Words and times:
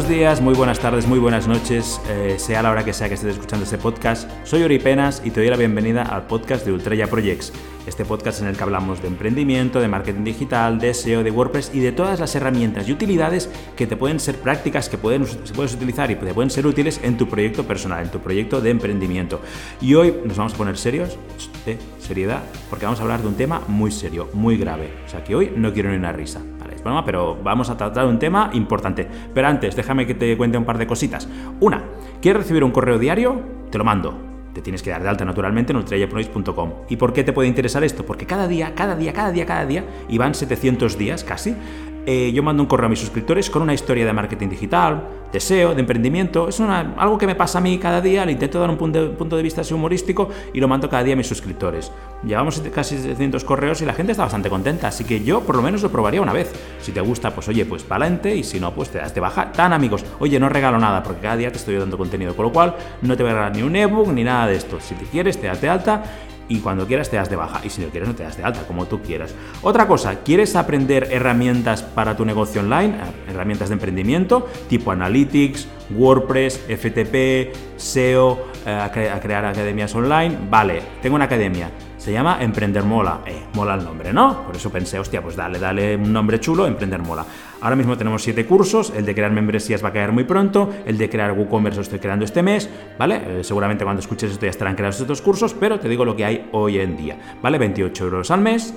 Buenos 0.00 0.16
días, 0.16 0.40
muy 0.40 0.54
buenas 0.54 0.78
tardes, 0.78 1.06
muy 1.06 1.18
buenas 1.18 1.46
noches, 1.46 2.00
eh, 2.08 2.36
sea 2.38 2.62
la 2.62 2.70
hora 2.70 2.86
que 2.86 2.94
sea 2.94 3.08
que 3.08 3.16
estés 3.16 3.34
escuchando 3.34 3.64
este 3.64 3.76
podcast. 3.76 4.26
Soy 4.44 4.62
Ori 4.62 4.78
Penas 4.78 5.20
y 5.26 5.30
te 5.30 5.40
doy 5.40 5.50
la 5.50 5.58
bienvenida 5.58 6.04
al 6.04 6.26
podcast 6.26 6.64
de 6.64 6.72
Ultraya 6.72 7.06
Projects, 7.06 7.52
este 7.86 8.06
podcast 8.06 8.40
en 8.40 8.48
el 8.48 8.56
que 8.56 8.62
hablamos 8.62 9.02
de 9.02 9.08
emprendimiento, 9.08 9.78
de 9.78 9.88
marketing 9.88 10.24
digital, 10.24 10.78
de 10.78 10.94
SEO, 10.94 11.22
de 11.22 11.30
WordPress 11.30 11.72
y 11.74 11.80
de 11.80 11.92
todas 11.92 12.18
las 12.18 12.34
herramientas 12.34 12.88
y 12.88 12.92
utilidades 12.92 13.50
que 13.76 13.86
te 13.86 13.94
pueden 13.94 14.20
ser 14.20 14.36
prácticas, 14.36 14.88
que 14.88 14.96
pueden, 14.96 15.26
se 15.26 15.52
puedes 15.52 15.74
utilizar 15.74 16.10
y 16.10 16.14
te 16.14 16.32
pueden 16.32 16.48
ser 16.48 16.66
útiles 16.66 16.98
en 17.02 17.18
tu 17.18 17.28
proyecto 17.28 17.64
personal, 17.64 18.02
en 18.02 18.10
tu 18.10 18.20
proyecto 18.20 18.62
de 18.62 18.70
emprendimiento. 18.70 19.42
Y 19.82 19.96
hoy 19.96 20.14
nos 20.24 20.38
vamos 20.38 20.54
a 20.54 20.56
poner 20.56 20.78
serios, 20.78 21.18
de 21.66 21.76
seriedad, 21.98 22.42
porque 22.70 22.86
vamos 22.86 23.00
a 23.00 23.02
hablar 23.02 23.20
de 23.20 23.28
un 23.28 23.34
tema 23.34 23.60
muy 23.68 23.92
serio, 23.92 24.30
muy 24.32 24.56
grave. 24.56 24.94
O 25.04 25.10
sea 25.10 25.22
que 25.22 25.34
hoy 25.34 25.52
no 25.54 25.74
quiero 25.74 25.90
ni 25.90 25.96
una 25.96 26.12
risa 26.12 26.40
pero 27.04 27.38
vamos 27.42 27.70
a 27.70 27.76
tratar 27.76 28.06
un 28.06 28.18
tema 28.18 28.50
importante. 28.52 29.06
Pero 29.34 29.48
antes, 29.48 29.76
déjame 29.76 30.06
que 30.06 30.14
te 30.14 30.36
cuente 30.36 30.58
un 30.58 30.64
par 30.64 30.78
de 30.78 30.86
cositas. 30.86 31.28
Una, 31.60 31.84
¿quieres 32.20 32.42
recibir 32.42 32.64
un 32.64 32.70
correo 32.70 32.98
diario? 32.98 33.40
Te 33.70 33.78
lo 33.78 33.84
mando. 33.84 34.30
Te 34.52 34.62
tienes 34.62 34.82
que 34.82 34.90
dar 34.90 35.02
de 35.02 35.08
alta 35.08 35.24
naturalmente 35.24 35.72
en 35.72 35.76
ultrayapronois.com. 35.76 36.72
¿Y 36.88 36.96
por 36.96 37.12
qué 37.12 37.22
te 37.22 37.32
puede 37.32 37.48
interesar 37.48 37.84
esto? 37.84 38.04
Porque 38.04 38.26
cada 38.26 38.48
día, 38.48 38.74
cada 38.74 38.96
día, 38.96 39.12
cada 39.12 39.30
día, 39.30 39.46
cada 39.46 39.64
día, 39.64 39.84
y 40.08 40.18
van 40.18 40.34
700 40.34 40.98
días 40.98 41.22
casi, 41.22 41.54
eh, 42.06 42.32
yo 42.32 42.42
mando 42.42 42.62
un 42.62 42.68
correo 42.68 42.86
a 42.86 42.88
mis 42.88 42.98
suscriptores 42.98 43.50
con 43.50 43.62
una 43.62 43.74
historia 43.74 44.06
de 44.06 44.12
marketing 44.12 44.48
digital, 44.48 45.08
deseo, 45.32 45.74
de 45.74 45.80
emprendimiento. 45.80 46.48
Es 46.48 46.60
algo 46.60 47.18
que 47.18 47.26
me 47.26 47.34
pasa 47.34 47.58
a 47.58 47.60
mí 47.60 47.78
cada 47.78 48.00
día, 48.00 48.24
le 48.24 48.32
intento 48.32 48.58
dar 48.58 48.70
un 48.70 48.76
punto 48.76 49.36
de, 49.36 49.42
vista 49.42 49.60
así 49.60 49.74
humorístico 49.74 50.28
y 50.52 50.60
lo 50.60 50.68
mando 50.68 50.88
cada 50.88 51.02
día 51.02 51.14
a 51.14 51.16
mis 51.16 51.26
suscriptores. 51.26 51.92
Llevamos 52.24 52.60
casi 52.74 52.96
700 52.96 53.44
correos 53.44 53.80
y 53.82 53.86
la 53.86 53.94
gente 53.94 54.12
está 54.12 54.24
bastante 54.24 54.50
contenta, 54.50 54.88
así 54.88 55.04
que 55.04 55.22
yo 55.22 55.40
por 55.40 55.56
lo 55.56 55.62
menos 55.62 55.82
lo 55.82 55.90
probaría 55.90 56.20
una 56.20 56.32
vez. 56.32 56.52
Si 56.80 56.92
te 56.92 57.00
gusta, 57.00 57.34
pues 57.34 57.48
oye, 57.48 57.64
pues 57.64 57.86
valente 57.86 58.34
y 58.34 58.44
si 58.44 58.60
no, 58.60 58.74
pues 58.74 58.90
te 58.90 58.98
das 58.98 59.14
de 59.14 59.20
baja. 59.20 59.52
Tan 59.52 59.72
amigos, 59.72 60.04
oye, 60.18 60.38
no 60.40 60.48
regalo 60.48 60.78
nada 60.78 61.02
porque 61.02 61.20
cada 61.20 61.36
día 61.36 61.50
te 61.50 61.58
estoy 61.58 61.76
dando 61.76 61.96
contenido, 61.96 62.34
con 62.34 62.46
lo 62.46 62.52
cual 62.52 62.74
no 63.02 63.16
te 63.16 63.22
voy 63.22 63.32
a 63.32 63.34
regalar 63.34 63.56
ni 63.56 63.62
un 63.62 63.76
ebook 63.76 64.08
ni 64.08 64.24
nada 64.24 64.46
de 64.46 64.56
esto. 64.56 64.80
Si 64.80 64.94
te 64.94 65.04
quieres, 65.04 65.40
te 65.40 65.46
das 65.46 65.60
de 65.60 65.68
alta 65.68 66.02
y 66.50 66.58
cuando 66.58 66.86
quieras 66.86 67.08
te 67.08 67.16
das 67.16 67.30
de 67.30 67.36
baja 67.36 67.60
y 67.64 67.70
si 67.70 67.80
no 67.80 67.88
quieres 67.88 68.08
no 68.08 68.14
te 68.14 68.24
das 68.24 68.36
de 68.36 68.42
alta, 68.42 68.66
como 68.66 68.86
tú 68.86 69.00
quieras. 69.00 69.34
Otra 69.62 69.86
cosa, 69.86 70.16
¿quieres 70.16 70.56
aprender 70.56 71.08
herramientas 71.10 71.82
para 71.82 72.16
tu 72.16 72.26
negocio 72.26 72.60
online? 72.60 72.96
Herramientas 73.28 73.68
de 73.68 73.74
emprendimiento 73.74 74.48
tipo 74.68 74.90
Analytics, 74.90 75.68
WordPress, 75.96 76.60
FTP, 76.68 77.54
SEO, 77.76 78.46
eh, 78.66 78.70
a 78.70 78.90
crear 78.90 79.44
academias 79.44 79.94
online. 79.94 80.36
Vale, 80.50 80.82
tengo 81.00 81.16
una 81.16 81.24
academia 81.24 81.70
se 82.00 82.12
llama 82.12 82.38
Emprender 82.40 82.82
Mola. 82.82 83.20
Eh, 83.26 83.44
mola 83.52 83.74
el 83.74 83.84
nombre, 83.84 84.10
¿no? 84.10 84.46
Por 84.46 84.56
eso 84.56 84.70
pensé, 84.70 84.98
hostia, 84.98 85.22
pues 85.22 85.36
dale, 85.36 85.58
dale 85.58 85.96
un 85.96 86.10
nombre 86.10 86.40
chulo, 86.40 86.66
Emprender 86.66 87.00
Mola. 87.00 87.26
Ahora 87.60 87.76
mismo 87.76 87.98
tenemos 87.98 88.22
siete 88.22 88.46
cursos, 88.46 88.90
el 88.96 89.04
de 89.04 89.14
crear 89.14 89.30
membresías 89.32 89.84
va 89.84 89.88
a 89.88 89.92
caer 89.92 90.12
muy 90.12 90.24
pronto, 90.24 90.70
el 90.86 90.96
de 90.96 91.10
crear 91.10 91.32
WooCommerce 91.32 91.76
lo 91.76 91.82
estoy 91.82 91.98
creando 91.98 92.24
este 92.24 92.42
mes, 92.42 92.70
¿vale? 92.98 93.20
Eh, 93.40 93.44
seguramente 93.44 93.84
cuando 93.84 94.00
escuches 94.00 94.32
esto 94.32 94.46
ya 94.46 94.50
estarán 94.50 94.74
creados 94.74 94.98
estos 95.00 95.20
cursos, 95.20 95.54
pero 95.54 95.78
te 95.78 95.88
digo 95.88 96.04
lo 96.04 96.16
que 96.16 96.24
hay 96.24 96.48
hoy 96.52 96.78
en 96.78 96.96
día, 96.96 97.18
¿vale? 97.42 97.58
28 97.58 98.04
euros 98.04 98.30
al 98.30 98.40
mes, 98.40 98.72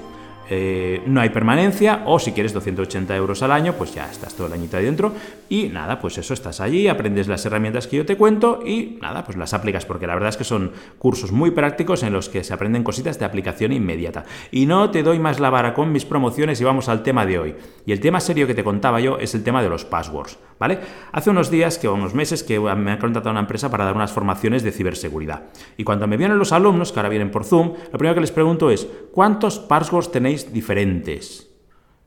eh, 0.49 1.01
no 1.05 1.21
hay 1.21 1.29
permanencia 1.29 2.03
o 2.05 2.19
si 2.19 2.31
quieres 2.31 2.53
280 2.53 3.15
euros 3.15 3.41
al 3.43 3.51
año, 3.51 3.73
pues 3.73 3.93
ya 3.93 4.09
estás 4.09 4.33
todo 4.35 4.47
el 4.47 4.53
añito 4.53 4.77
ahí 4.77 4.85
dentro 4.85 5.13
y 5.49 5.69
nada, 5.69 5.99
pues 5.99 6.17
eso, 6.17 6.33
estás 6.33 6.59
allí, 6.59 6.87
aprendes 6.87 7.27
las 7.27 7.45
herramientas 7.45 7.87
que 7.87 7.97
yo 7.97 8.05
te 8.05 8.17
cuento 8.17 8.61
y 8.65 8.97
nada, 9.01 9.23
pues 9.23 9.37
las 9.37 9.53
aplicas 9.53 9.85
porque 9.85 10.07
la 10.07 10.13
verdad 10.13 10.29
es 10.29 10.37
que 10.37 10.43
son 10.43 10.71
cursos 10.97 11.31
muy 11.31 11.51
prácticos 11.51 12.03
en 12.03 12.13
los 12.13 12.29
que 12.29 12.43
se 12.43 12.53
aprenden 12.53 12.83
cositas 12.83 13.19
de 13.19 13.25
aplicación 13.25 13.71
inmediata. 13.71 14.25
Y 14.51 14.65
no 14.65 14.89
te 14.91 15.03
doy 15.03 15.19
más 15.19 15.39
la 15.39 15.49
vara 15.49 15.73
con 15.73 15.91
mis 15.91 16.05
promociones 16.05 16.59
y 16.59 16.63
vamos 16.63 16.89
al 16.89 17.03
tema 17.03 17.25
de 17.25 17.39
hoy. 17.39 17.55
Y 17.85 17.91
el 17.91 17.99
tema 17.99 18.19
serio 18.19 18.47
que 18.47 18.55
te 18.55 18.63
contaba 18.63 18.99
yo 18.99 19.17
es 19.17 19.35
el 19.35 19.43
tema 19.43 19.61
de 19.61 19.69
los 19.69 19.85
passwords, 19.85 20.37
¿vale? 20.63 20.79
Hace 21.11 21.29
unos 21.29 21.51
días, 21.51 21.77
que 21.77 21.89
unos 21.89 22.13
meses, 22.13 22.41
que 22.41 22.57
me 22.57 22.93
ha 22.93 22.97
contratado 22.97 23.31
una 23.31 23.41
empresa 23.41 23.69
para 23.69 23.83
dar 23.83 23.97
unas 23.97 24.13
formaciones 24.13 24.63
de 24.63 24.71
ciberseguridad. 24.71 25.43
Y 25.75 25.83
cuando 25.83 26.07
me 26.07 26.15
vienen 26.15 26.39
los 26.39 26.53
alumnos, 26.53 26.93
que 26.93 26.99
ahora 26.99 27.09
vienen 27.09 27.31
por 27.31 27.43
Zoom, 27.43 27.73
lo 27.91 27.97
primero 27.97 28.15
que 28.15 28.21
les 28.21 28.31
pregunto 28.31 28.69
es, 28.69 28.87
¿cuántos 29.11 29.59
passwords 29.59 30.09
tenéis 30.09 30.53
diferentes. 30.53 31.52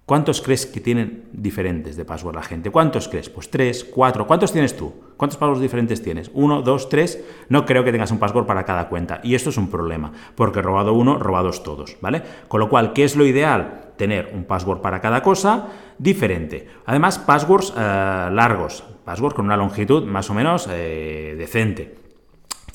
¿Cuántos 0.06 0.40
crees 0.40 0.66
que 0.66 0.78
tienen 0.78 1.24
diferentes 1.32 1.96
de 1.96 2.04
password 2.04 2.36
la 2.36 2.42
gente? 2.44 2.70
¿Cuántos 2.70 3.08
crees? 3.08 3.28
Pues 3.28 3.50
tres, 3.50 3.82
cuatro. 3.82 4.24
¿Cuántos 4.24 4.52
tienes 4.52 4.76
tú? 4.76 4.94
¿Cuántos 5.16 5.36
passwords 5.36 5.60
diferentes 5.60 6.00
tienes? 6.00 6.30
¿Uno, 6.32 6.62
dos, 6.62 6.88
tres? 6.88 7.24
No 7.48 7.66
creo 7.66 7.82
que 7.82 7.90
tengas 7.90 8.12
un 8.12 8.20
password 8.20 8.46
para 8.46 8.64
cada 8.64 8.88
cuenta. 8.88 9.18
Y 9.24 9.34
esto 9.34 9.50
es 9.50 9.56
un 9.56 9.68
problema, 9.68 10.12
porque 10.36 10.62
robado 10.62 10.92
uno, 10.92 11.18
robados 11.18 11.64
todos, 11.64 11.96
¿vale? 12.00 12.22
Con 12.46 12.60
lo 12.60 12.68
cual, 12.68 12.92
¿qué 12.92 13.02
es 13.02 13.16
lo 13.16 13.26
ideal? 13.26 13.94
Tener 13.96 14.30
un 14.32 14.44
password 14.44 14.80
para 14.80 15.00
cada 15.00 15.24
cosa 15.24 15.70
diferente. 15.98 16.68
Además, 16.84 17.18
passwords 17.18 17.74
eh, 17.76 18.28
largos, 18.30 18.84
passwords 19.04 19.34
con 19.34 19.46
una 19.46 19.56
longitud 19.56 20.04
más 20.04 20.30
o 20.30 20.34
menos 20.34 20.68
eh, 20.70 21.34
decente 21.36 22.05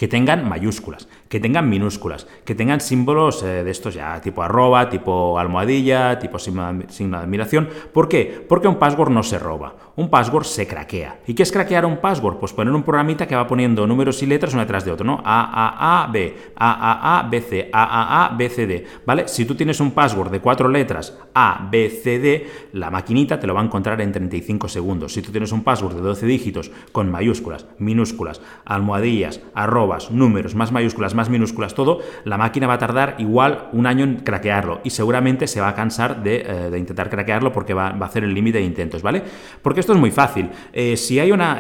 que 0.02 0.08
tengan 0.08 0.50
mayúsculas, 0.50 1.08
que 1.30 1.40
tengan 1.40 1.70
minúsculas, 1.70 2.26
que 2.44 2.56
tengan 2.56 2.82
símbolos 2.82 3.44
eh, 3.44 3.64
de 3.64 3.70
estos 3.70 3.94
ya 3.94 4.20
tipo 4.20 4.42
arroba, 4.42 4.90
tipo 4.90 5.38
almohadilla, 5.38 6.18
tipo 6.18 6.40
signo, 6.40 6.74
de 6.74 7.18
admiración. 7.18 7.70
¿Por 7.94 8.10
qué? 8.10 8.44
Porque 8.50 8.68
un 8.68 8.80
password 8.80 9.12
no 9.12 9.22
se 9.22 9.38
roba, 9.38 9.76
un 9.98 10.10
password 10.10 10.46
se 10.46 10.66
craquea. 10.66 11.20
¿Y 11.28 11.36
qué 11.36 11.44
es 11.44 11.52
craquear 11.52 11.86
un 11.86 11.98
password? 11.98 12.38
Pues 12.38 12.52
poner 12.52 12.74
un 12.74 12.82
programita 12.82 13.28
que 13.28 13.36
va 13.36 13.46
poniendo 13.46 13.86
números 13.86 14.24
y 14.24 14.26
letras 14.26 14.54
uno 14.54 14.64
detrás 14.64 14.86
de 14.86 14.92
otro, 14.92 15.06
¿no? 15.06 15.22
A, 15.24 15.44
A, 15.44 16.04
A, 16.04 16.08
B, 16.08 16.36
A, 16.56 16.72
A, 16.72 17.20
A, 17.20 17.30
B, 17.30 17.40
C, 17.40 17.70
A, 17.72 17.84
A, 17.84 18.26
A, 18.26 18.36
B, 18.36 18.50
C, 18.50 18.66
D, 18.66 18.88
¿vale? 19.06 19.28
Si 19.28 19.46
tú 19.46 19.54
tienes 19.54 19.80
un 19.82 19.92
password 19.92 20.32
de 20.32 20.40
cuatro 20.40 20.68
letras, 20.68 21.16
A, 21.36 21.70
B, 21.70 21.92
C, 21.92 22.18
D, 22.18 22.50
la 22.74 22.90
maquinita 22.90 23.40
te 23.40 23.46
lo 23.46 23.54
va 23.54 23.62
a 23.62 23.66
encontrar 23.66 24.02
en 24.02 24.12
35 24.12 24.68
segundos. 24.68 25.14
Si 25.14 25.22
tú 25.22 25.30
tienes 25.30 25.52
un 25.52 25.64
password 25.64 25.94
de 25.94 26.02
12 26.02 26.26
dígitos 26.26 26.72
con 26.92 27.12
mayúsculas, 27.12 27.68
minúsculas, 27.78 28.42
almohadillas, 28.66 29.42
arroba, 29.54 29.91
números, 30.12 30.56
más 30.56 30.72
mayúsculas, 30.72 31.14
más 31.14 31.30
minúsculas, 31.30 31.76
todo, 31.76 32.00
la 32.24 32.38
máquina 32.38 32.68
va 32.68 32.76
a 32.76 32.78
tardar 32.78 33.16
igual 33.18 33.70
un 33.74 33.86
año 33.86 34.04
en 34.04 34.18
craquearlo 34.18 34.82
y 34.84 34.90
seguramente 34.90 35.48
se 35.48 35.60
va 35.60 35.70
a 35.70 35.76
cansar 35.76 36.24
de, 36.24 36.46
eh, 36.48 36.78
intentar 36.78 37.10
craquearlo 37.10 37.52
porque 37.52 37.74
va, 37.74 37.88
a 37.90 38.06
hacer 38.06 38.24
el 38.24 38.34
límite 38.34 38.60
de 38.60 38.64
intentos, 38.64 39.02
¿vale? 39.02 39.22
Porque 39.62 39.80
esto 39.82 39.94
es 39.94 40.00
muy 40.00 40.12
fácil. 40.12 40.50
Eh, 40.72 40.96
si 40.98 41.20
hay 41.20 41.32
una, 41.32 41.60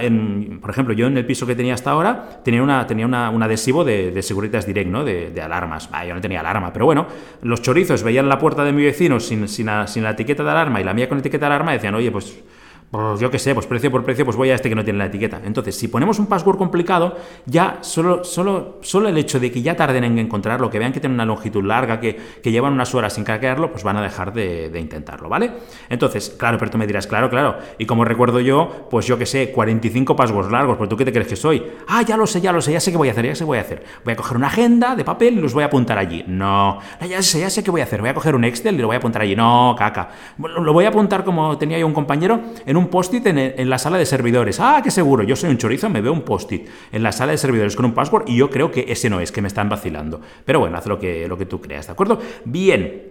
por 0.62 0.70
ejemplo, 0.70 0.94
yo 0.94 1.08
en 1.08 1.18
el 1.18 1.26
piso 1.26 1.46
que 1.46 1.56
tenía 1.56 1.74
hasta 1.74 1.92
ahora 1.92 2.42
tenía, 2.44 2.64
una, 2.64 2.88
tenía 2.88 3.06
un 3.06 3.44
adhesivo 3.44 3.84
de, 3.84 4.12
de 4.12 4.22
Securitas 4.22 4.66
Direct, 4.66 4.90
¿no? 4.90 5.04
De, 5.04 5.42
alarmas. 5.42 5.90
yo 6.08 6.14
no 6.14 6.22
tenía 6.22 6.40
alarma, 6.40 6.72
pero 6.72 6.86
bueno, 6.86 7.08
los 7.42 7.62
chorizos 7.62 8.04
veían 8.04 8.30
la 8.30 8.38
puerta 8.38 8.64
de 8.64 8.72
mi 8.72 8.84
vecino 8.84 9.20
sin, 9.20 9.48
sin, 9.48 9.68
sin 9.88 10.04
la 10.04 10.12
etiqueta 10.12 10.44
de 10.44 10.52
alarma 10.52 10.80
y 10.80 10.84
la 10.84 10.94
mía 10.94 11.10
con 11.10 11.18
etiqueta 11.18 11.48
de 11.48 11.56
alarma 11.56 11.72
y 11.74 11.78
decían, 11.78 11.96
oye, 11.96 12.12
pues 12.12 12.42
pues 12.92 13.22
yo 13.22 13.32
qué 13.32 13.40
sé, 13.40 13.54
pues 13.54 13.68
precio 13.68 13.90
por 13.90 14.04
precio, 14.04 14.26
pues 14.26 14.36
voy 14.36 14.50
a 14.50 14.56
este 14.56 14.68
que 14.68 14.76
no 14.76 14.84
tiene 14.84 15.00
la 15.00 15.06
etiqueta. 15.06 15.42
Entonces, 15.46 15.78
si 15.78 15.88
ponemos 15.88 16.20
un 16.20 16.26
password 16.26 16.58
complicado, 16.58 17.16
ya 17.46 17.78
solo, 17.80 18.26
solo, 18.26 18.80
solo 18.82 19.08
el 19.08 19.18
hecho 19.18 19.40
de 19.40 19.50
que 19.50 19.62
ya 19.62 19.78
tarden 19.78 20.04
en 20.04 20.20
encontrarlo, 20.20 20.70
que 20.70 20.78
vean 20.78 20.92
que 20.92 21.00
tiene 21.00 21.16
una 21.16 21.24
longitud 21.24 21.64
larga, 21.64 22.02
que, 22.02 22.20
llevan 22.44 22.74
unas 22.74 22.94
horas 22.94 23.14
sin 23.14 23.24
craquearlo, 23.24 23.72
pues 23.72 23.86
van 23.86 23.96
a 23.96 24.02
dejar 24.02 24.34
de, 24.34 24.78
intentarlo, 24.78 25.30
¿vale? 25.30 25.52
Entonces, 25.88 26.36
claro, 26.38 26.58
pero 26.58 26.70
tú 26.70 26.78
me 26.78 26.86
dirás, 26.86 27.08
claro, 27.08 27.30
claro. 27.30 27.60
Y 27.78 27.86
como 27.86 28.04
recuerdo 28.04 28.42
yo, 28.42 28.88
pues 28.90 29.06
yo 29.06 29.18
qué 29.18 29.26
sé, 29.26 29.54
45 29.54 30.14
passwords 30.14 30.52
largos, 30.52 30.78
pues 30.78 30.90
tú 30.90 30.98
qué 30.98 31.06
te 31.06 31.14
crees 31.14 31.30
que 31.30 31.38
soy. 31.38 31.64
Ah, 31.88 32.02
ya 32.02 32.18
lo 32.18 32.28
sé, 32.28 32.42
ya 32.42 32.52
lo 32.52 32.62
sé, 32.62 32.74
ya 32.74 32.82
sé 32.82 32.92
qué 32.92 32.98
voy 32.98 33.08
a 33.08 33.12
hacer, 33.12 33.26
ya 33.26 33.36
sé 33.36 33.46
qué 33.46 33.46
voy 33.46 33.58
a 33.60 33.62
hacer. 33.62 33.86
Voy 34.04 34.12
a 34.12 34.18
coger 34.18 34.36
una 34.36 34.48
agenda 34.48 34.98
de 34.98 35.06
papel 35.06 35.38
y 35.38 35.42
los 35.42 35.54
voy 35.54 35.64
a 35.64 35.68
apuntar 35.68 35.98
allí. 35.98 36.26
No, 36.28 36.80
ya 37.08 37.22
sé, 37.22 37.40
ya 37.40 37.50
sé 37.50 37.64
qué 37.64 37.72
voy 37.72 37.80
a 37.80 37.86
hacer. 37.86 38.02
Voy 38.02 38.10
a 38.10 38.14
coger 38.14 38.36
un 38.36 38.44
Excel 38.44 38.76
y 38.76 38.80
lo 38.80 38.88
voy 38.88 38.96
a 38.96 38.98
apuntar 38.98 39.22
allí. 39.22 39.34
No, 39.34 39.76
caca. 39.78 40.10
Lo 40.38 40.74
voy 40.74 40.84
a 40.84 40.90
apuntar 40.90 41.24
como 41.24 41.58
tenía 41.58 41.80
yo 41.80 41.88
un 41.88 41.94
compañero 41.94 42.42
en 42.66 42.76
un 42.81 42.81
post-it 42.88 43.26
en, 43.28 43.38
en 43.38 43.70
la 43.70 43.78
sala 43.78 43.98
de 43.98 44.06
servidores. 44.06 44.60
Ah, 44.60 44.82
qué 44.84 44.92
seguro, 44.92 45.24
yo 45.24 45.36
soy 45.36 45.50
un 45.50 45.58
chorizo, 45.58 45.90
me 45.90 46.02
veo 46.02 46.14
un 46.14 46.22
post-it 46.22 46.68
en 46.92 47.04
la 47.04 47.12
sala 47.12 47.32
de 47.32 47.38
servidores 47.38 47.76
con 47.76 47.86
un 47.86 47.94
password 47.94 48.28
y 48.28 48.38
yo 48.38 48.50
creo 48.50 48.72
que 48.72 48.86
ese 48.88 49.10
no 49.10 49.20
es, 49.20 49.32
que 49.32 49.42
me 49.42 49.48
están 49.48 49.70
vacilando. 49.70 50.22
Pero 50.46 50.60
bueno, 50.60 50.78
haz 50.78 50.88
lo 50.88 51.00
que, 51.00 51.28
lo 51.28 51.38
que 51.38 51.46
tú 51.46 51.60
creas, 51.62 51.88
¿de 51.88 51.94
acuerdo? 51.94 52.20
Bien. 52.46 53.11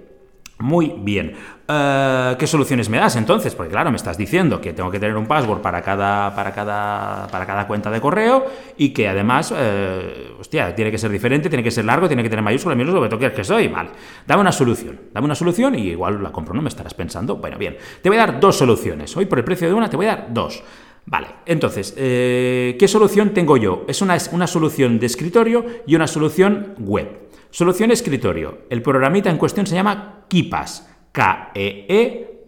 Muy 0.61 0.93
bien. 0.99 1.33
Eh, 1.67 2.37
¿Qué 2.39 2.47
soluciones 2.47 2.91
me 2.91 2.99
das 2.99 3.17
entonces? 3.17 3.55
Porque 3.55 3.71
claro, 3.71 3.91
me 3.91 3.97
estás 3.97 4.19
diciendo 4.19 4.61
que 4.61 4.75
tengo 4.75 4.91
que 4.91 5.01
tener 5.01 5.17
un 5.17 5.27
password 5.27 5.63
para 5.63 5.81
cada, 5.81 6.35
para 6.35 6.53
cada, 6.53 7.27
para 7.29 7.47
cada 7.47 7.67
cuenta 7.67 7.91
de 7.91 7.99
correo 7.99 8.45
y 8.77 8.91
que 8.91 9.09
además, 9.09 9.55
eh, 9.57 10.33
hostia, 10.39 10.75
tiene 10.75 10.91
que 10.91 10.99
ser 10.99 11.11
diferente, 11.11 11.49
tiene 11.49 11.63
que 11.63 11.71
ser 11.71 11.87
largo, 11.87 12.09
tiene 12.09 12.23
que 12.23 12.29
tener 12.29 12.45
mayúsculas, 12.45 12.77
minúsculas, 12.77 13.11
lo 13.11 13.19
que 13.19 13.31
tú 13.31 13.37
que 13.37 13.45
soy. 13.45 13.69
Vale, 13.69 13.91
dame 14.27 14.43
una 14.43 14.53
solución. 14.53 15.01
Dame 15.15 15.25
una 15.25 15.35
solución 15.35 15.75
y 15.77 15.89
igual 15.89 16.23
la 16.23 16.31
compro, 16.31 16.55
¿no? 16.55 16.61
Me 16.61 16.69
estarás 16.69 16.93
pensando. 16.93 17.37
Bueno, 17.37 17.57
bien, 17.57 17.79
te 18.03 18.11
voy 18.11 18.19
a 18.19 18.27
dar 18.27 18.39
dos 18.39 18.57
soluciones. 18.57 19.17
Hoy 19.17 19.25
por 19.25 19.39
el 19.39 19.45
precio 19.45 19.67
de 19.67 19.73
una 19.73 19.89
te 19.89 19.97
voy 19.97 20.07
a 20.07 20.17
dar 20.17 20.27
dos. 20.35 20.63
Vale, 21.07 21.29
entonces, 21.47 21.95
eh, 21.97 22.77
¿qué 22.79 22.87
solución 22.87 23.31
tengo 23.31 23.57
yo? 23.57 23.85
Es 23.89 24.03
una, 24.03 24.19
una 24.33 24.47
solución 24.47 24.99
de 24.99 25.07
escritorio 25.07 25.65
y 25.87 25.95
una 25.97 26.07
solución 26.07 26.75
web. 26.79 27.30
Solución 27.51 27.91
escritorio. 27.91 28.61
El 28.71 28.83
programita 28.83 29.29
en 29.31 29.39
cuestión 29.39 29.67
se 29.67 29.75
llama 29.75 30.25
Kipas. 30.29 30.89
K-E-E-P-A-S-S. 31.13 32.41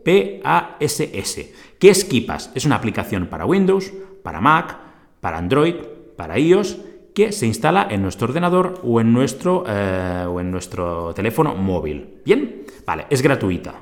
¿Qué 1.79 1.91
es 1.91 2.05
Kipas? 2.05 2.53
Es 2.55 2.65
una 2.65 2.77
aplicación 2.77 3.27
para 3.27 3.45
Windows, 3.45 3.93
para 4.23 4.41
Mac, 4.41 4.79
para 5.21 5.39
Android, 5.39 5.75
para 6.17 6.39
iOS, 6.39 6.79
que 7.15 7.33
se 7.33 7.47
instala 7.47 7.89
en 7.91 8.03
nuestro 8.03 8.29
ordenador 8.29 8.81
o 8.85 9.01
en 9.01 9.13
nuestro, 9.13 9.65
eh, 9.67 10.25
o 10.29 10.41
en 10.41 10.51
nuestro 10.53 11.13
teléfono 11.15 11.55
móvil. 11.55 12.21
¿Bien? 12.25 12.65
Vale, 12.87 13.07
es 13.11 13.21
gratuita. 13.23 13.75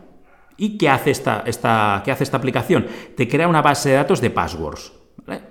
¿Y 0.56 0.78
qué 0.78 0.88
hace 0.88 1.10
esta, 1.10 1.42
esta, 1.46 2.02
qué 2.04 2.10
hace 2.10 2.24
esta 2.24 2.38
aplicación? 2.38 2.86
Te 3.16 3.28
crea 3.28 3.46
una 3.48 3.62
base 3.62 3.90
de 3.90 3.96
datos 3.96 4.20
de 4.20 4.30
passwords. 4.30 4.92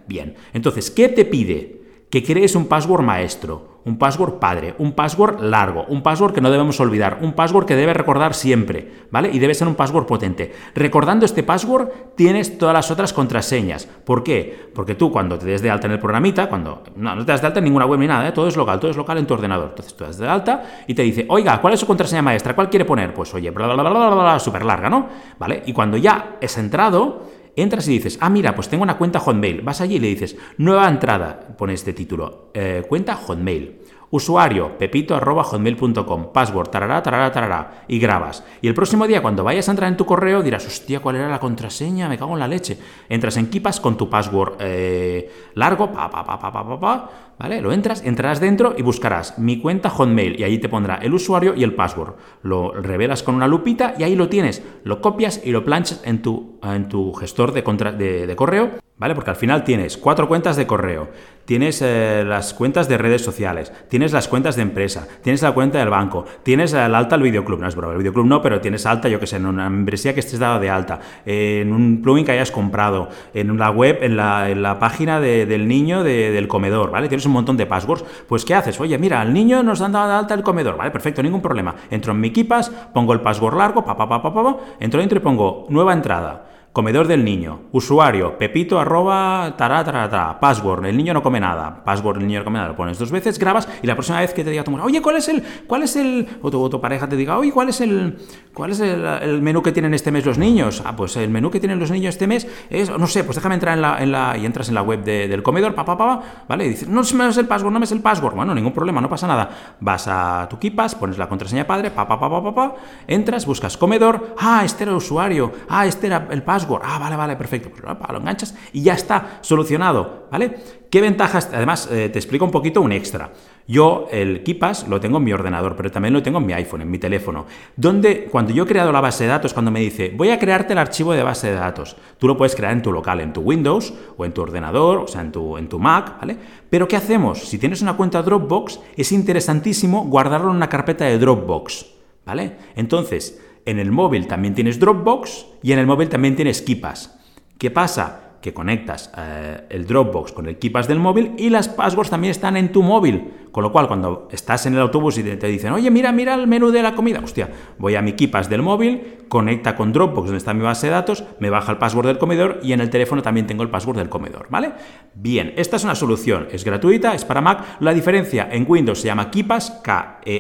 Bien, 0.07 0.36
entonces, 0.54 0.92
¿qué 0.92 1.10
te 1.10 1.25
pide? 1.25 1.78
Que 2.09 2.23
crees 2.23 2.56
un 2.56 2.67
password 2.67 3.03
maestro, 3.03 3.79
un 3.85 3.97
password 3.97 4.39
padre, 4.39 4.75
un 4.77 4.94
password 4.94 5.41
largo, 5.41 5.85
un 5.89 6.03
password 6.03 6.33
que 6.33 6.41
no 6.41 6.51
debemos 6.51 6.79
olvidar, 6.79 7.19
un 7.21 7.33
password 7.33 7.65
que 7.65 7.75
debes 7.75 7.95
recordar 7.95 8.33
siempre, 8.33 9.06
¿vale? 9.11 9.29
Y 9.31 9.39
debe 9.39 9.53
ser 9.53 9.67
un 9.67 9.75
password 9.75 10.06
potente. 10.06 10.51
Recordando 10.75 11.25
este 11.25 11.44
password 11.44 11.89
tienes 12.15 12.57
todas 12.57 12.73
las 12.73 12.91
otras 12.91 13.13
contraseñas. 13.13 13.85
¿Por 13.85 14.23
qué? 14.23 14.69
Porque 14.75 14.95
tú 14.95 15.11
cuando 15.11 15.38
te 15.38 15.45
des 15.45 15.61
de 15.61 15.69
alta 15.69 15.88
en 15.88 15.94
el 15.94 16.00
programita, 16.00 16.50
cuando 16.50 16.83
no, 16.95 17.15
no 17.15 17.25
te 17.25 17.31
das 17.31 17.41
de 17.41 17.47
alta 17.47 17.59
en 17.59 17.65
ninguna 17.65 17.85
web 17.85 18.00
ni 18.00 18.07
nada, 18.07 18.27
¿eh? 18.27 18.31
todo 18.31 18.47
es 18.47 18.57
local, 18.57 18.79
todo 18.79 18.91
es 18.91 18.97
local 18.97 19.17
en 19.17 19.25
tu 19.25 19.33
ordenador. 19.33 19.69
Entonces 19.69 19.95
tú 19.95 20.03
das 20.03 20.17
de 20.17 20.27
alta 20.27 20.63
y 20.88 20.94
te 20.94 21.03
dice, 21.03 21.25
oiga, 21.29 21.62
¿cuál 21.62 21.73
es 21.73 21.79
su 21.79 21.88
contraseña 21.88 22.21
maestra? 22.21 22.55
¿Cuál 22.55 22.69
quiere 22.69 22.85
poner? 22.85 23.13
Pues 23.13 23.33
oye, 23.33 23.50
bla, 23.51 23.65
bla, 23.65 23.75
bla, 23.75 23.89
bla, 23.89 24.07
bla, 24.07 24.15
bla 24.15 24.39
súper 24.39 24.65
larga, 24.65 24.89
¿no? 24.89 25.07
¿Vale? 25.39 25.63
Y 25.65 25.73
cuando 25.73 25.97
ya 25.97 26.38
es 26.41 26.57
entrado 26.57 27.38
entras 27.56 27.88
y 27.88 27.92
dices, 27.92 28.18
ah, 28.22 28.30
mira, 28.30 28.56
pues 28.56 28.69
tengo 28.69 28.84
una 28.84 28.98
cuenta 28.98 29.19
Hotmail. 29.19 29.62
Vas 29.62 29.81
allí 29.81 29.96
y 29.96 30.00
le 30.00 30.07
dices, 30.07 30.38
nueva 30.57 30.88
entrada, 30.88 31.56
pone 31.57 31.74
este 31.74 31.94
título, 31.94 32.51
eh, 32.54 32.84
cuenta 32.88 33.16
Hotmail. 33.16 33.78
Usuario, 34.11 34.75
pepito.hotmail.com, 34.79 36.33
password, 36.33 36.69
tarará, 36.69 37.03
tarará, 37.03 37.31
tarará, 37.31 37.83
y 37.88 38.00
grabas. 38.00 38.44
Y 38.59 38.67
el 38.67 38.73
próximo 38.73 39.06
día, 39.06 39.21
cuando 39.21 39.44
vayas 39.44 39.67
a 39.67 39.71
entrar 39.71 39.88
en 39.88 39.97
tu 39.97 40.06
correo, 40.06 40.41
dirás, 40.41 40.65
hostia, 40.65 41.00
¿cuál 41.00 41.17
era 41.17 41.29
la 41.29 41.39
contraseña? 41.39 42.09
Me 42.09 42.17
cago 42.17 42.33
en 42.33 42.39
la 42.39 42.47
leche. 42.47 42.79
Entras 43.07 43.38
en 43.38 43.51
Kipas 43.51 43.79
con 43.79 43.97
tu 43.97 44.09
password 44.09 44.56
eh, 44.61 45.31
largo, 45.53 45.91
pa, 45.91 46.09
pa, 46.09 46.25
pa, 46.25 46.39
pa, 46.39 46.51
pa, 46.51 46.67
pa, 46.67 46.79
pa, 46.79 47.09
¿vale? 47.38 47.61
Lo 47.61 47.71
entras, 47.71 48.03
entrarás 48.03 48.39
dentro 48.39 48.73
y 48.75 48.81
buscarás 48.81 49.38
mi 49.38 49.59
cuenta 49.59 49.91
Hotmail, 49.91 50.39
y 50.39 50.44
ahí 50.44 50.57
te 50.57 50.69
pondrá 50.69 50.95
el 50.95 51.13
usuario 51.13 51.53
y 51.55 51.63
el 51.63 51.75
password. 51.75 52.15
Lo 52.41 52.73
revelas 52.73 53.21
con 53.21 53.35
una 53.35 53.47
lupita 53.47 53.94
y 54.00 54.03
ahí 54.03 54.15
lo 54.15 54.27
tienes. 54.27 54.63
Lo 54.83 55.01
copias 55.01 55.39
y 55.44 55.51
lo 55.51 55.63
planchas 55.63 56.01
en 56.03 56.23
tu, 56.23 56.57
en 56.63 56.89
tu 56.89 57.13
gestor 57.13 57.51
de, 57.51 57.62
de, 57.94 58.25
de 58.25 58.35
correo 58.35 58.71
¿Vale? 59.00 59.16
Porque 59.16 59.30
al 59.30 59.38
final 59.38 59.63
tienes 59.63 59.98
cuatro 59.98 60.28
cuentas 60.28 60.57
de 60.57 60.68
correo, 60.68 61.07
tienes 61.46 61.81
eh, 61.81 62.25
las 62.28 62.54
cuentas 62.54 62.90
de 62.90 62.98
redes 62.98 63.24
sociales, 63.24 63.72
tienes 63.88 64.12
las 64.12 64.28
cuentas 64.28 64.57
de 64.57 64.62
empresa, 64.62 65.07
tienes 65.24 65.42
la 65.42 65.54
cuenta 65.54 65.80
del 65.80 65.88
banco, 65.88 66.25
tienes 66.44 66.74
el 66.74 66.94
alta 66.94 67.16
al 67.16 67.22
videoclub, 67.22 67.62
no 67.62 67.68
es 67.69 67.78
broma, 67.78 67.94
el 67.94 68.00
videoclub 68.00 68.25
no, 68.25 68.42
pero 68.42 68.60
tienes 68.60 68.86
alta, 68.86 69.07
yo 69.07 69.18
que 69.18 69.25
sé, 69.25 69.38
en 69.38 69.46
una 69.46 69.69
membresía 69.69 70.13
que 70.13 70.19
estés 70.19 70.38
dado 70.38 70.60
de 70.60 70.69
alta, 70.69 71.00
en 71.25 71.72
un 71.72 72.01
plugin 72.01 72.25
que 72.25 72.34
hayas 72.34 72.51
comprado, 72.51 73.07
en 73.34 73.57
la 73.57 73.72
web, 73.72 74.00
en 74.01 74.18
la, 74.18 74.78
página 74.81 75.22
del 75.22 75.68
niño 75.68 76.04
del 76.04 76.50
comedor, 76.50 76.92
¿vale? 76.92 77.07
Tienes 77.07 77.25
un 77.25 77.31
montón 77.31 77.56
de 77.56 77.66
passwords. 77.66 78.04
Pues, 78.28 78.44
¿qué 78.44 78.54
haces? 78.54 78.80
Oye, 78.81 78.98
mira, 78.98 79.22
al 79.22 79.34
niño 79.34 79.63
nos 79.63 79.81
han 79.81 79.94
dado 79.94 80.10
de 80.10 80.13
alta 80.16 80.34
el 80.34 80.44
comedor, 80.44 80.75
¿vale? 80.75 80.92
Perfecto, 80.92 81.24
ningún 81.24 81.42
problema. 81.42 81.74
Entro 81.90 82.12
en 82.12 82.19
mi 82.19 82.31
Kipas, 82.31 82.69
pongo 82.69 83.13
el 83.13 83.22
password 83.22 83.57
largo, 83.57 83.86
pa, 83.86 83.96
pa, 83.96 84.10
pa, 84.10 84.22
pa, 84.22 84.34
pa, 84.34 84.57
entro 84.80 85.01
y 85.01 85.07
pongo 85.19 85.68
nueva 85.69 85.94
entrada 85.94 86.49
Comedor 86.71 87.07
del 87.07 87.25
niño. 87.25 87.62
Usuario, 87.71 88.38
pepito 88.38 88.80
arroba 88.80 89.56
tará, 89.57 90.39
Password, 90.39 90.86
el 90.86 90.95
niño 90.95 91.16
no 91.16 91.24
come 91.24 91.39
nada. 91.39 91.83
Password, 91.83 92.18
el 92.19 92.27
niño 92.27 92.39
no 92.39 92.45
come 92.45 92.60
nada. 92.60 92.69
Lo 92.69 92.75
pones 92.75 93.00
dos 93.00 93.10
veces, 93.10 93.39
grabas 93.39 93.68
y 93.81 93.88
la 93.88 93.95
próxima 93.95 94.19
vez 94.19 94.36
que 94.36 94.44
te 94.44 94.51
diga 94.51 94.63
tu 94.63 94.69
mujer, 94.69 94.86
oye, 94.86 95.01
¿cuál 95.01 95.16
es 95.16 95.30
el, 95.30 95.44
cuál 95.66 95.81
es 95.81 95.95
el, 95.95 96.27
o 96.44 96.69
tu, 96.69 96.80
pareja 96.80 97.10
te 97.10 97.16
diga, 97.16 97.39
oye, 97.39 97.51
¿cuál 97.51 97.69
es 97.69 97.81
el, 97.81 98.19
cuál 98.54 98.69
es 98.69 98.81
el, 98.81 99.42
menú 99.42 99.63
que 99.63 99.71
tienen 99.71 99.95
este 99.95 100.12
mes 100.12 100.27
los 100.27 100.38
niños? 100.38 100.83
Ah, 100.86 100.95
pues 100.95 101.18
el 101.18 101.31
menú 101.31 101.50
que 101.50 101.60
tienen 101.60 101.80
los 101.80 101.89
niños 101.89 102.13
este 102.13 102.27
mes 102.27 102.48
es, 102.69 102.95
no 102.95 103.07
sé, 103.07 103.24
pues 103.24 103.36
déjame 103.36 103.56
entrar 103.56 103.74
en 103.74 103.81
la, 103.81 104.04
en 104.04 104.12
la 104.12 104.38
y 104.38 104.45
entras 104.45 104.69
en 104.69 104.75
la 104.75 104.83
web 104.83 105.04
del 105.04 105.42
comedor, 105.42 105.74
pa, 105.74 105.83
pa, 105.83 105.98
pa, 105.98 106.22
¿vale? 106.48 106.68
Y 106.68 106.69
dices, 106.69 106.88
no 106.88 107.01
me 107.01 107.30
es 107.30 107.38
el 107.38 107.48
password, 107.48 107.74
no 107.74 107.80
me 107.80 107.86
es 107.86 107.92
el 107.92 108.01
password. 108.01 108.36
Bueno, 108.36 108.54
ningún 108.54 108.74
problema, 108.74 109.01
no 109.01 109.10
pasa 109.10 109.25
nada. 109.25 109.50
Vas 109.80 110.07
a 110.07 110.48
tu 110.48 110.60
Kipas, 110.60 110.94
pones 110.94 111.18
la 111.18 111.27
contraseña 111.27 111.65
padre, 111.65 111.89
pa, 111.89 112.07
pa, 112.07 112.19
pa, 112.19 112.30
pa, 112.30 112.44
pa, 112.44 112.54
pa, 112.54 112.75
entras, 113.07 113.48
buscas 113.48 113.75
comedor, 113.75 114.36
ah, 114.38 114.62
este 114.63 114.83
era 114.83 114.92
el 114.92 114.98
usuario, 114.98 115.51
ah, 115.68 115.88
este 115.88 116.06
era 116.07 116.27
el 116.30 116.44
password, 116.44 116.58
ah, 116.83 117.00
vale, 117.00 117.15
vale, 117.15 117.35
perfecto, 117.35 117.69
pues 117.69 117.83
lo 117.83 118.17
enganchas 118.17 118.56
y 118.73 118.81
ya 118.81 118.94
está 118.94 119.39
solucionado, 119.41 120.27
¿vale? 120.31 120.57
¿Qué 120.89 121.01
ventajas? 121.01 121.50
Además, 121.53 121.88
eh, 121.91 122.09
te 122.09 122.17
explico 122.17 122.45
un 122.45 122.51
poquito 122.51 122.81
un 122.81 122.91
extra. 122.91 123.31
Yo 123.67 124.07
el 124.11 124.41
KeePass 124.41 124.88
lo 124.88 125.00
tengo 125.00 125.19
en 125.19 125.23
mi 125.23 125.31
ordenador, 125.31 125.75
pero 125.75 125.91
también 125.91 126.13
lo 126.13 126.23
tengo 126.23 126.39
en 126.39 126.47
mi 126.47 126.53
iPhone, 126.53 126.81
en 126.81 126.89
mi 126.89 126.97
teléfono. 126.97 127.45
Donde 127.75 128.25
cuando 128.25 128.51
yo 128.51 128.63
he 128.63 128.67
creado 128.67 128.91
la 128.91 129.00
base 129.00 129.25
de 129.25 129.29
datos, 129.29 129.53
cuando 129.53 129.69
me 129.69 129.79
dice, 129.79 130.11
voy 130.15 130.31
a 130.31 130.39
crearte 130.39 130.73
el 130.73 130.79
archivo 130.79 131.13
de 131.13 131.21
base 131.21 131.50
de 131.50 131.53
datos, 131.53 131.95
tú 132.17 132.27
lo 132.27 132.35
puedes 132.35 132.56
crear 132.56 132.73
en 132.73 132.81
tu 132.81 132.91
local, 132.91 133.19
en 133.19 133.31
tu 133.31 133.41
Windows 133.41 133.94
o 134.17 134.25
en 134.25 134.31
tu 134.31 134.41
ordenador, 134.41 134.97
o 134.97 135.07
sea, 135.07 135.21
en 135.21 135.31
tu, 135.31 135.57
en 135.57 135.69
tu 135.69 135.77
Mac, 135.77 136.19
¿vale? 136.19 136.38
Pero 136.67 136.88
¿qué 136.88 136.95
hacemos? 136.95 137.38
Si 137.47 137.59
tienes 137.59 137.83
una 137.83 137.95
cuenta 137.95 138.23
Dropbox, 138.23 138.79
es 138.97 139.12
interesantísimo 139.12 140.05
guardarlo 140.05 140.50
en 140.50 140.55
una 140.55 140.69
carpeta 140.69 141.05
de 141.05 141.19
Dropbox, 141.19 141.85
¿vale? 142.25 142.55
Entonces, 142.75 143.39
en 143.69 143.80
el 143.80 143.92
móvil 143.92 144.27
también 144.27 144.56
tienes 144.56 144.80
Dropbox 144.80 145.45
y 145.62 145.71
en 145.71 145.80
el 145.80 145.88
móvil 145.88 146.10
también 146.10 146.36
tienes 146.36 146.62
KeePass. 146.62 147.18
¿Qué 147.57 147.69
pasa? 147.71 148.28
Que 148.41 148.53
conectas 148.53 149.12
eh, 149.18 149.65
el 149.69 149.86
Dropbox 149.86 150.31
con 150.31 150.47
el 150.47 150.57
KeePass 150.57 150.88
del 150.88 151.00
móvil 151.00 151.33
y 151.38 151.50
las 151.50 151.68
passwords 151.68 152.09
también 152.09 152.31
están 152.31 152.56
en 152.57 152.71
tu 152.71 152.83
móvil. 152.83 153.31
Con 153.51 153.63
lo 153.63 153.71
cual, 153.71 153.88
cuando 153.88 154.27
estás 154.31 154.65
en 154.68 154.75
el 154.75 154.80
autobús 154.80 155.18
y 155.18 155.24
te, 155.24 155.47
dicen, 155.47 155.74
oye, 155.74 155.89
mira, 155.89 156.12
mira 156.12 156.36
el 156.36 156.45
menú 156.45 156.69
de 156.69 156.83
la 156.83 156.94
comida, 156.94 157.19
hostia, 157.24 157.50
voy 157.80 157.95
a 157.95 158.01
mi 158.01 158.13
KeePass 158.13 158.47
del 158.47 158.62
móvil, 158.62 159.18
conecta 159.27 159.75
con 159.75 159.91
Dropbox, 159.91 160.27
donde 160.27 160.38
está 160.38 160.53
mi 160.53 160.62
base 160.62 160.86
de 160.88 160.94
datos, 160.94 161.24
me 161.39 161.50
baja 161.50 161.71
el 161.71 161.80
password 161.80 162.06
del 162.07 162.19
comedor 162.19 162.59
y 162.62 162.74
en 162.74 162.81
el 162.81 162.91
teléfono 162.91 163.24
también 163.24 163.47
tengo 163.47 163.63
el 163.63 163.69
password 163.69 163.97
del 163.97 164.09
comedor, 164.09 164.45
¿vale? 164.50 164.74
Bien, 165.15 165.53
esta 165.57 165.77
es 165.77 165.83
una 165.83 165.95
solución, 165.95 166.47
es 166.51 166.63
gratuita, 166.63 167.15
es 167.15 167.25
para 167.25 167.41
Mac. 167.41 167.80
La 167.80 167.91
diferencia 167.94 168.47
en 168.51 168.65
Windows 168.68 169.00
se 169.01 169.07
llama 169.07 169.31
KeePass, 169.31 169.81
K-E-E-P-A-S-S, 169.83 170.38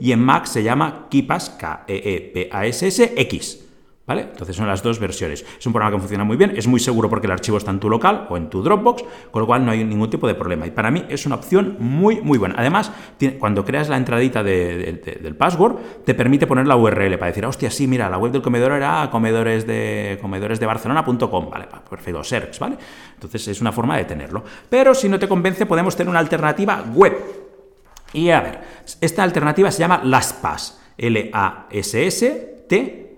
y 0.00 0.12
en 0.12 0.20
Mac 0.20 0.44
se 0.44 0.62
llama 0.62 1.06
KeePass, 1.10 1.50
K-E-E-P-A-S-S-X. 1.58 2.88
¿Vale? 4.08 4.22
Entonces 4.22 4.56
son 4.56 4.66
las 4.66 4.82
dos 4.82 4.98
versiones. 4.98 5.44
Es 5.58 5.66
un 5.66 5.74
programa 5.74 5.94
que 5.94 6.00
funciona 6.00 6.24
muy 6.24 6.38
bien, 6.38 6.54
es 6.56 6.66
muy 6.66 6.80
seguro 6.80 7.10
porque 7.10 7.26
el 7.26 7.30
archivo 7.30 7.58
está 7.58 7.70
en 7.72 7.78
tu 7.78 7.90
local 7.90 8.26
o 8.30 8.38
en 8.38 8.48
tu 8.48 8.62
Dropbox, 8.62 9.04
con 9.30 9.42
lo 9.42 9.46
cual 9.46 9.66
no 9.66 9.70
hay 9.70 9.84
ningún 9.84 10.08
tipo 10.08 10.26
de 10.26 10.34
problema. 10.34 10.66
Y 10.66 10.70
para 10.70 10.90
mí 10.90 11.04
es 11.10 11.26
una 11.26 11.34
opción 11.34 11.76
muy, 11.78 12.22
muy 12.22 12.38
buena. 12.38 12.54
Además, 12.56 12.90
cuando 13.38 13.66
creas 13.66 13.90
la 13.90 13.98
entradita 13.98 14.42
del 14.42 15.36
password, 15.36 15.76
te 16.06 16.14
permite 16.14 16.46
poner 16.46 16.66
la 16.66 16.76
URL 16.76 17.18
para 17.18 17.26
decir, 17.26 17.44
hostia, 17.44 17.70
sí, 17.70 17.86
mira, 17.86 18.08
la 18.08 18.16
web 18.16 18.32
del 18.32 18.40
comedor 18.40 18.72
era 18.72 19.10
comedores 19.10 19.66
¿vale? 21.50 21.68
Perfecto, 21.90 22.24
search, 22.24 22.58
¿vale? 22.60 22.78
Entonces 23.12 23.46
es 23.46 23.60
una 23.60 23.72
forma 23.72 23.98
de 23.98 24.06
tenerlo. 24.06 24.42
Pero 24.70 24.94
si 24.94 25.10
no 25.10 25.18
te 25.18 25.28
convence, 25.28 25.66
podemos 25.66 25.94
tener 25.94 26.08
una 26.08 26.20
alternativa 26.20 26.82
web. 26.94 27.14
Y 28.14 28.30
a 28.30 28.40
ver, 28.40 28.60
esta 29.02 29.22
alternativa 29.22 29.70
se 29.70 29.80
llama 29.80 30.00
LastPass, 30.02 30.80
L-A-S-S-T 30.96 32.28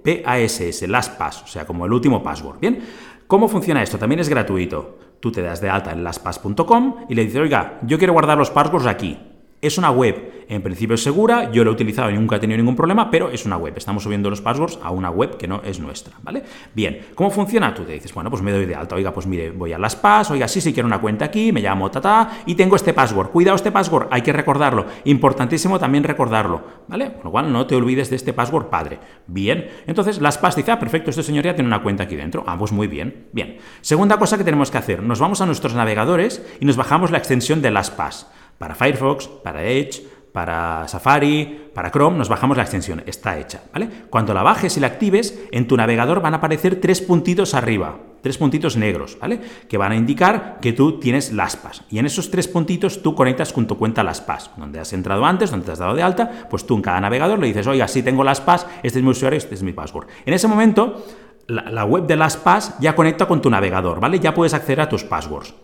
PASS, 0.03 0.83
LastPass, 0.89 1.43
o 1.43 1.47
sea, 1.47 1.67
como 1.67 1.87
el 1.87 1.93
último 1.93 2.23
password. 2.23 2.61
Bien, 2.61 2.81
¿cómo 3.27 3.49
funciona 3.49 3.83
esto? 3.83 3.99
También 3.99 4.21
es 4.21 4.29
gratuito. 4.29 4.99
Tú 5.21 5.31
te 5.31 5.43
das 5.43 5.61
de 5.61 5.69
alta 5.69 5.93
en 5.93 6.03
lastpass.com 6.03 7.07
y 7.09 7.15
le 7.15 7.25
dices, 7.25 7.41
oiga, 7.41 7.79
yo 7.83 7.99
quiero 7.99 8.13
guardar 8.13 8.39
los 8.39 8.51
passwords 8.51 8.87
aquí. 8.87 9.19
Es 9.63 9.77
una 9.77 9.91
web, 9.91 10.47
en 10.49 10.63
principio 10.63 10.95
es 10.95 11.03
segura, 11.03 11.53
yo 11.53 11.65
lo 11.65 11.71
he 11.71 11.75
utilizado 11.75 12.11
y 12.11 12.15
nunca 12.15 12.37
he 12.37 12.39
tenido 12.39 12.57
ningún 12.57 12.77
problema, 12.77 13.11
pero 13.11 13.29
es 13.29 13.45
una 13.45 13.59
web. 13.59 13.75
Estamos 13.77 14.03
subiendo 14.03 14.31
los 14.31 14.41
passwords 14.41 14.79
a 14.83 14.91
una 14.91 15.11
web 15.11 15.37
que 15.37 15.47
no 15.47 15.61
es 15.63 15.79
nuestra, 15.81 16.17
¿vale? 16.23 16.43
Bien, 16.75 17.09
¿cómo 17.15 17.31
funciona? 17.31 17.75
Tú 17.75 17.85
te 17.85 17.93
dices, 17.93 18.15
bueno, 18.15 18.31
pues 18.31 18.41
me 18.41 18.53
doy 18.53 18.65
de 18.65 18.75
alta, 18.75 18.95
oiga, 18.95 19.13
pues 19.13 19.27
mire, 19.27 19.51
voy 19.51 19.75
a 19.75 19.79
las 19.79 19.97
PAS, 19.97 20.31
oiga, 20.31 20.49
sí, 20.49 20.63
sí 20.63 20.73
quiero 20.73 20.87
una 20.87 20.99
cuenta 20.99 21.27
aquí, 21.27 21.53
me 21.53 21.61
llamo 21.61 21.91
tata 21.91 22.39
y 22.47 22.55
tengo 22.55 22.75
este 22.75 22.95
password. 22.95 23.29
Cuidado 23.29 23.55
este 23.55 23.71
password, 23.71 24.09
hay 24.11 24.23
que 24.23 24.33
recordarlo. 24.33 24.87
Importantísimo 25.05 25.79
también 25.79 26.05
recordarlo, 26.05 26.63
¿vale? 26.89 27.13
Con 27.13 27.25
lo 27.25 27.31
cual 27.31 27.53
no 27.53 27.67
te 27.67 27.77
olvides 27.77 28.09
de 28.09 28.17
este 28.17 28.33
password 28.33 28.69
padre. 28.69 28.99
Bien, 29.27 29.69
entonces 29.87 30.23
las 30.23 30.39
PAS 30.39 30.57
dice, 30.57 30.73
ah, 30.73 30.79
perfecto, 30.79 31.11
este 31.11 31.23
señor 31.23 31.45
ya 31.45 31.55
tiene 31.55 31.69
una 31.69 31.83
cuenta 31.83 32.05
aquí 32.05 32.17
dentro. 32.17 32.45
Ah, 32.47 32.57
pues 32.59 32.73
muy 32.73 32.87
bien, 32.87 33.27
bien. 33.33 33.59
Segunda 33.83 34.19
cosa 34.19 34.39
que 34.39 34.45
tenemos 34.45 34.71
que 34.71 34.79
hacer, 34.79 35.03
nos 35.03 35.21
vamos 35.21 35.43
a 35.43 35.47
nuestros 35.47 35.75
navegadores 35.75 36.43
y 36.61 36.65
nos 36.65 36.79
bajamos 36.79 37.11
la 37.11 37.19
extensión 37.19 37.61
de 37.61 37.71
las 37.71 37.91
PAS 37.91 38.27
para 38.61 38.75
Firefox, 38.75 39.27
para 39.27 39.65
Edge, 39.65 40.03
para 40.35 40.87
Safari, 40.87 41.71
para 41.75 41.91
Chrome, 41.91 42.19
nos 42.19 42.29
bajamos 42.29 42.59
la 42.59 42.63
extensión, 42.63 43.03
está 43.07 43.39
hecha, 43.39 43.63
¿vale? 43.73 43.89
Cuando 44.11 44.35
la 44.35 44.43
bajes 44.43 44.77
y 44.77 44.81
la 44.81 44.89
actives, 44.89 45.41
en 45.51 45.67
tu 45.67 45.79
navegador 45.79 46.21
van 46.21 46.35
a 46.35 46.37
aparecer 46.37 46.79
tres 46.79 47.01
puntitos 47.01 47.55
arriba, 47.55 47.97
tres 48.21 48.37
puntitos 48.37 48.77
negros, 48.77 49.17
¿vale? 49.19 49.41
Que 49.67 49.79
van 49.79 49.93
a 49.93 49.97
indicar 49.97 50.59
que 50.61 50.75
tú 50.75 51.01
tienes 51.01 51.33
LastPass. 51.33 51.85
Y 51.89 52.01
en 52.01 52.05
esos 52.05 52.31
tres 52.31 52.49
puntitos 52.49 53.01
tú 53.01 53.15
conectas 53.15 53.55
con 53.55 53.67
tu 53.67 53.79
cuenta 53.79 54.05
LastPass. 54.05 54.51
Donde 54.59 54.79
has 54.79 54.93
entrado 54.93 55.25
antes, 55.25 55.51
donde 55.51 55.65
te 55.65 55.73
has 55.73 55.79
dado 55.79 55.95
de 55.95 56.03
alta, 56.03 56.31
pues 56.51 56.67
tú 56.67 56.77
en 56.77 56.83
cada 56.83 57.01
navegador 57.01 57.39
le 57.39 57.47
dices, 57.47 57.67
oiga, 57.67 57.89
sí 57.89 58.03
tengo 58.03 58.23
LastPass, 58.23 58.67
este 58.83 58.99
es 58.99 59.03
mi 59.03 59.11
usuario, 59.11 59.39
este 59.39 59.55
es 59.55 59.63
mi 59.63 59.73
password. 59.73 60.09
En 60.27 60.35
ese 60.35 60.49
momento, 60.49 61.03
la, 61.47 61.71
la 61.71 61.87
web 61.87 62.07
de 62.07 62.17
LastPass 62.17 62.75
ya 62.79 62.95
conecta 62.95 63.27
con 63.27 63.41
tu 63.41 63.49
navegador, 63.49 64.01
¿vale? 64.01 64.19
Ya 64.19 64.35
puedes 64.35 64.53
acceder 64.53 64.83
a 64.83 64.89
tus 64.91 65.03
passwords. 65.03 65.55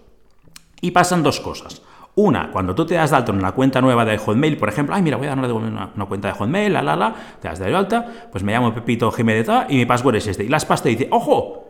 Y 0.80 0.92
pasan 0.92 1.22
dos 1.22 1.40
cosas. 1.40 1.82
Una, 2.16 2.50
cuando 2.50 2.74
tú 2.74 2.86
te 2.86 2.94
das 2.94 3.10
de 3.10 3.16
alta 3.16 3.30
en 3.30 3.38
una 3.38 3.52
cuenta 3.52 3.82
nueva 3.82 4.06
de 4.06 4.16
Hotmail, 4.16 4.56
por 4.56 4.70
ejemplo, 4.70 4.94
ay, 4.94 5.02
mira, 5.02 5.18
voy 5.18 5.26
a 5.26 5.36
dar 5.36 5.52
una, 5.52 5.92
cuenta 6.08 6.28
de 6.28 6.34
Hotmail, 6.34 6.72
la, 6.72 6.82
la, 6.82 6.96
la, 6.96 7.14
te 7.40 7.46
das 7.46 7.58
de 7.58 7.74
alta, 7.74 8.06
pues 8.32 8.42
me 8.42 8.52
llamo 8.52 8.72
Pepito 8.72 9.12
Jiménez 9.12 9.46
y 9.68 9.76
mi 9.76 9.84
password 9.84 10.16
es 10.16 10.26
este. 10.28 10.44
Y 10.44 10.48
las 10.48 10.66
te 10.82 10.88
dice, 10.88 11.08
ojo, 11.10 11.66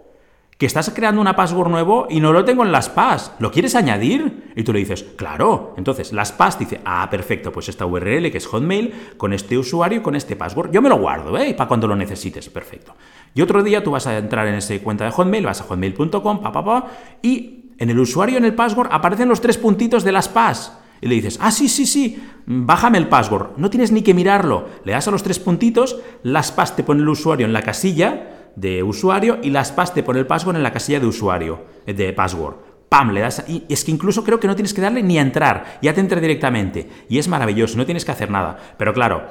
que 0.57 0.65
estás 0.65 0.91
creando 0.91 1.21
una 1.21 1.37
password 1.37 1.69
nuevo 1.69 2.07
y 2.09 2.21
no 2.21 2.33
lo 2.33 2.45
tengo 2.45 2.65
en 2.65 2.73
las 2.73 2.89
PAS. 2.89 3.33
¿Lo 3.41 3.51
quieres 3.51 3.75
añadir? 3.75 4.53
Y 4.57 4.63
tú 4.63 4.73
le 4.73 4.79
dices, 4.79 5.03
claro. 5.17 5.75
Entonces, 5.77 6.13
las 6.13 6.33
PAS 6.33 6.59
dice, 6.59 6.81
ah, 6.85 7.09
perfecto, 7.11 7.53
pues 7.53 7.69
esta 7.69 7.85
URL 7.85 8.31
que 8.31 8.39
es 8.39 8.47
Hotmail, 8.47 8.95
con 9.17 9.33
este 9.33 9.59
usuario 9.59 10.03
con 10.03 10.15
este 10.15 10.35
password, 10.35 10.71
yo 10.71 10.81
me 10.81 10.89
lo 10.89 10.97
guardo, 10.97 11.37
¿eh? 11.37 11.55
Para 11.55 11.69
cuando 11.69 11.87
lo 11.87 11.97
necesites, 11.97 12.49
perfecto. 12.49 12.95
Y 13.35 13.43
otro 13.43 13.63
día 13.63 13.85
tú 13.85 13.91
vas 13.91 14.07
a 14.07 14.17
entrar 14.17 14.47
en 14.47 14.55
esa 14.55 14.79
cuenta 14.79 15.05
de 15.05 15.11
Hotmail, 15.11 15.45
vas 15.45 15.61
a 15.61 15.65
hotmail.com, 15.65 16.41
pa, 16.41 16.53
pa, 16.53 16.65
pa, 16.65 16.87
y 17.21 17.56
en 17.79 17.91
el 17.91 17.99
usuario, 17.99 18.39
en 18.39 18.45
el 18.45 18.55
password, 18.55 18.89
aparecen 18.91 19.29
los 19.29 19.41
tres 19.41 19.59
puntitos 19.59 20.05
de 20.05 20.13
las 20.13 20.29
PAS. 20.29 20.79
Y 21.01 21.09
le 21.09 21.15
dices, 21.17 21.39
ah, 21.43 21.51
sí, 21.51 21.69
sí, 21.69 21.85
sí, 21.87 22.23
bájame 22.47 22.99
el 22.99 23.09
password. 23.09 23.59
No 23.59 23.69
tienes 23.69 23.93
ni 23.93 24.03
que 24.03 24.15
mirarlo. 24.15 24.69
Le 24.85 24.93
das 24.93 25.09
a 25.09 25.11
los 25.11 25.23
tres 25.23 25.39
puntitos, 25.39 25.99
las 26.23 26.53
PAS 26.53 26.75
te 26.75 26.85
pone 26.85 27.03
el 27.03 27.09
usuario 27.09 27.47
en 27.47 27.53
la 27.53 27.63
casilla, 27.63 28.51
de 28.57 28.83
usuario 28.83 29.39
y 29.43 29.51
las 29.51 29.71
PAS 29.71 29.95
te 29.95 30.03
pone 30.03 30.19
el 30.19 30.27
password 30.27 30.57
en 30.57 30.63
la 30.63 30.73
casilla 30.73 30.99
de 30.99 31.07
usuario, 31.07 31.65
eh, 31.87 31.93
de 31.93 32.13
password. 32.13 32.57
¡Pam! 32.89 33.11
Le 33.11 33.21
das. 33.21 33.45
Y 33.49 33.65
es 33.69 33.85
que 33.85 33.91
incluso 33.91 34.25
creo 34.25 34.41
que 34.41 34.47
no 34.47 34.55
tienes 34.55 34.73
que 34.73 34.81
darle 34.81 35.03
ni 35.03 35.19
a 35.19 35.23
entrar, 35.23 35.79
ya 35.83 35.93
te 35.93 36.01
entra 36.01 36.21
directamente. 36.21 36.89
Y 37.09 37.19
es 37.19 37.29
maravilloso, 37.29 37.77
no 37.77 37.85
tienes 37.85 38.05
que 38.05 38.13
hacer 38.13 38.31
nada. 38.31 38.57
Pero 38.79 38.95
claro, 38.95 39.27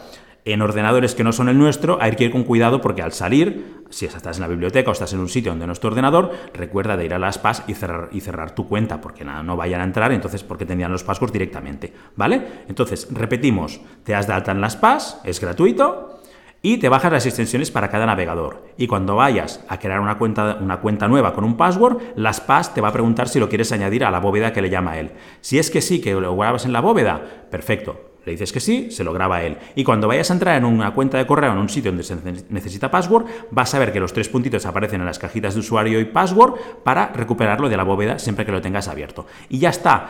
en 0.46 0.62
ordenadores 0.62 1.16
que 1.16 1.24
no 1.24 1.34
son 1.34 1.50
el 1.50 1.58
nuestro, 1.58 1.98
hay 2.00 2.16
que 2.16 2.26
ir 2.26 2.32
con 2.32 2.44
cuidado 2.44 2.80
porque 2.80 3.02
al 3.02 3.12
salir, 3.12 3.82
si 3.90 4.06
estás 4.06 4.38
en 4.38 4.42
la 4.42 4.48
biblioteca 4.48 4.92
o 4.92 4.94
estás 4.94 5.12
en 5.14 5.20
un 5.20 5.28
sitio 5.28 5.52
donde 5.52 5.66
no 5.66 5.74
es 5.74 5.80
tu 5.80 5.88
ordenador, 5.88 6.32
recuerda 6.54 6.96
de 6.96 7.06
ir 7.06 7.16
a 7.16 7.20
las 7.20 7.40
PAS 7.40 7.64
y 7.68 7.74
cerrar, 7.74 8.56
tu 8.56 8.68
cuenta, 8.68 9.02
porque 9.02 9.26
nada, 9.26 9.42
no 9.42 9.58
vayan 9.58 9.82
a 9.82 9.84
entrar, 9.84 10.12
entonces 10.12 10.44
porque 10.44 10.66
tendrían 10.66 10.92
los 10.92 11.04
passwords 11.04 11.34
directamente, 11.34 11.92
¿vale? 12.16 12.42
Entonces, 12.68 13.08
repetimos, 13.12 13.82
te 14.04 14.12
das 14.12 14.28
de 14.28 14.34
alta 14.34 14.52
en 14.52 14.62
las 14.62 14.76
PAS, 14.76 15.20
es 15.24 15.42
gratuito, 15.42 16.22
y 16.62 16.78
te 16.78 16.90
bajas 16.90 17.12
las 17.12 17.26
extensiones 17.26 17.72
para 17.72 17.90
cada 17.90 18.06
navegador. 18.06 18.66
Y 18.78 18.88
cuando 18.88 19.16
vayas 19.16 19.64
a 19.68 19.80
crear 19.80 20.00
una 20.00 20.18
cuenta, 20.18 20.58
una 20.62 20.78
cuenta 20.78 21.08
nueva 21.08 21.34
con 21.34 21.44
un 21.44 21.58
password, 21.58 21.98
las 22.16 22.42
PAS 22.42 22.74
te 22.74 22.82
va 22.82 22.90
a 22.90 22.94
preguntar 22.94 23.30
si 23.30 23.40
lo 23.40 23.50
quieres 23.50 23.72
añadir 23.72 24.04
a 24.04 24.12
la 24.12 24.20
bóveda 24.20 24.54
que 24.54 24.62
le 24.62 24.70
llama 24.70 24.98
él. 25.00 25.12
Si 25.42 25.58
es 25.60 25.70
que 25.70 25.82
sí, 25.82 26.02
que 26.02 26.14
lo 26.14 26.36
grabas 26.36 26.66
en 26.66 26.74
la 26.74 26.82
bóveda, 26.82 27.48
perfecto. 27.50 28.15
Le 28.26 28.32
dices 28.32 28.52
que 28.52 28.60
sí, 28.60 28.90
se 28.92 29.04
lo 29.04 29.14
graba 29.14 29.44
él. 29.44 29.58
Y 29.76 29.84
cuando 29.84 30.08
vayas 30.08 30.30
a 30.32 30.34
entrar 30.34 30.58
en 30.58 30.66
una 30.66 30.94
cuenta 30.94 31.18
de 31.18 31.28
correo 31.28 31.52
en 31.52 31.60
un 31.60 31.70
sitio 31.70 31.92
donde 31.92 32.04
se 32.04 32.16
necesita 32.50 32.90
password, 32.90 33.26
vas 33.52 33.74
a 33.76 33.80
ver 33.80 33.94
que 33.94 34.00
los 34.00 34.14
tres 34.14 34.30
puntitos 34.30 34.66
aparecen 34.66 35.02
en 35.02 35.06
las 35.06 35.20
cajitas 35.20 35.54
de 35.54 35.60
usuario 35.60 36.00
y 36.00 36.06
password 36.06 36.56
para 36.84 37.08
recuperarlo 37.10 37.70
de 37.70 37.78
la 37.78 37.84
bóveda 37.84 38.18
siempre 38.18 38.46
que 38.46 38.52
lo 38.52 38.62
tengas 38.62 38.88
abierto. 38.88 39.28
Y 39.50 39.60
ya 39.60 39.70
está. 39.70 40.10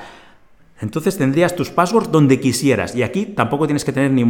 Entonces 0.81 1.17
tendrías 1.17 1.55
tus 1.55 1.69
passwords 1.69 2.11
donde 2.11 2.39
quisieras. 2.39 2.95
Y 2.95 3.03
aquí 3.03 3.27
tampoco 3.27 3.65
tienes 3.65 3.85
que 3.85 3.93
tener 3.93 4.11
ni, 4.11 4.23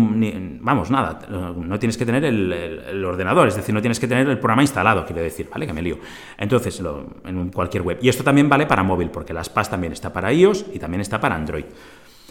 vamos, 0.62 0.92
nada, 0.92 1.20
no 1.28 1.80
tienes 1.80 1.98
que 1.98 2.06
tener 2.06 2.24
el, 2.24 3.04
ordenador, 3.04 3.48
es 3.48 3.56
decir, 3.56 3.74
no 3.74 3.82
tienes 3.82 4.00
que 4.00 4.08
tener 4.08 4.28
el 4.30 4.38
programa 4.38 4.62
instalado, 4.62 5.06
quiero 5.06 5.24
decir, 5.24 5.50
¿vale? 5.52 5.66
Que 5.66 5.74
me 5.74 5.82
lío. 5.82 5.98
Entonces, 6.38 6.82
en 7.26 7.50
cualquier 7.50 7.82
web. 7.82 7.98
Y 8.02 8.10
esto 8.10 8.24
también 8.24 8.48
vale 8.48 8.68
para 8.68 8.84
móvil, 8.84 9.10
porque 9.10 9.34
las 9.34 9.50
PAS 9.50 9.72
también 9.72 9.94
está 9.94 10.14
para 10.14 10.32
iOS 10.32 10.66
y 10.74 10.78
también 10.78 11.02
está 11.02 11.20
para 11.20 11.36
Android. 11.36 11.66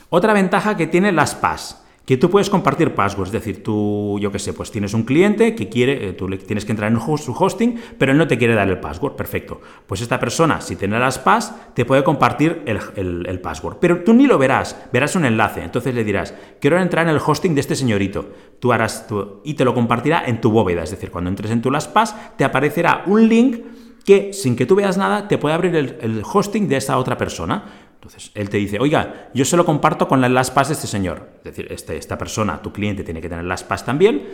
Otra 0.08 0.32
ventaja 0.32 0.76
que 0.76 0.86
tiene 0.86 1.12
las 1.12 1.34
PAS 1.34 1.84
que 2.06 2.18
tú 2.18 2.28
puedes 2.28 2.50
compartir 2.50 2.94
passwords, 2.94 3.28
es 3.28 3.32
decir, 3.32 3.62
tú, 3.62 4.18
yo 4.20 4.30
qué 4.30 4.38
sé, 4.38 4.52
pues 4.52 4.70
tienes 4.70 4.92
un 4.92 5.04
cliente 5.04 5.54
que 5.54 5.70
quiere, 5.70 6.08
eh, 6.08 6.12
tú 6.12 6.28
le 6.28 6.36
tienes 6.36 6.66
que 6.66 6.72
entrar 6.72 6.92
en 6.92 7.00
su 7.00 7.32
hosting, 7.32 7.80
pero 7.98 8.12
él 8.12 8.18
no 8.18 8.28
te 8.28 8.36
quiere 8.36 8.54
dar 8.54 8.68
el 8.68 8.78
password, 8.78 9.14
perfecto. 9.16 9.60
Pues 9.86 10.02
esta 10.02 10.20
persona, 10.20 10.60
si 10.60 10.76
tiene 10.76 10.98
las 10.98 11.18
PAS, 11.18 11.54
te 11.72 11.86
puede 11.86 12.04
compartir 12.04 12.62
el, 12.66 13.40
password, 13.40 13.78
pero 13.80 14.04
tú 14.04 14.12
ni 14.12 14.26
lo 14.26 14.36
verás, 14.36 14.76
verás 14.92 15.16
un 15.16 15.24
enlace, 15.24 15.62
entonces 15.62 15.94
le 15.94 16.04
dirás, 16.04 16.34
quiero 16.60 16.78
entrar 16.78 17.08
en 17.08 17.14
el 17.14 17.20
hosting 17.24 17.54
de 17.54 17.62
este 17.62 17.74
señorito, 17.74 18.28
tú 18.60 18.72
harás, 18.72 19.06
y 19.42 19.54
te 19.54 19.64
lo 19.64 19.72
compartirá 19.72 20.24
en 20.26 20.42
tu 20.42 20.50
bóveda, 20.50 20.82
es 20.82 20.90
decir, 20.90 21.10
cuando 21.10 21.30
entres 21.30 21.50
en 21.50 21.62
tu 21.62 21.70
las 21.70 21.88
PAS, 21.88 22.14
te 22.36 22.44
aparecerá 22.44 23.04
un 23.06 23.28
link 23.28 23.62
que, 24.04 24.34
sin 24.34 24.56
que 24.56 24.66
tú 24.66 24.74
veas 24.74 24.98
nada, 24.98 25.26
te 25.26 25.38
puede 25.38 25.54
abrir 25.54 25.74
el 25.74 26.22
hosting 26.30 26.68
de 26.68 26.76
esa 26.76 26.98
otra 26.98 27.16
persona. 27.16 27.83
Entonces, 28.04 28.32
él 28.34 28.50
te 28.50 28.58
dice, 28.58 28.78
oiga, 28.78 29.30
yo 29.32 29.46
se 29.46 29.56
lo 29.56 29.64
comparto 29.64 30.06
con 30.06 30.20
las 30.20 30.50
PAS 30.50 30.68
de 30.68 30.74
este 30.74 30.86
señor. 30.86 31.30
Es 31.38 31.44
decir, 31.44 31.68
este, 31.70 31.96
esta 31.96 32.18
persona, 32.18 32.60
tu 32.60 32.70
cliente, 32.70 33.02
tiene 33.02 33.22
que 33.22 33.30
tener 33.30 33.46
las 33.46 33.64
PAS 33.64 33.86
también. 33.86 34.28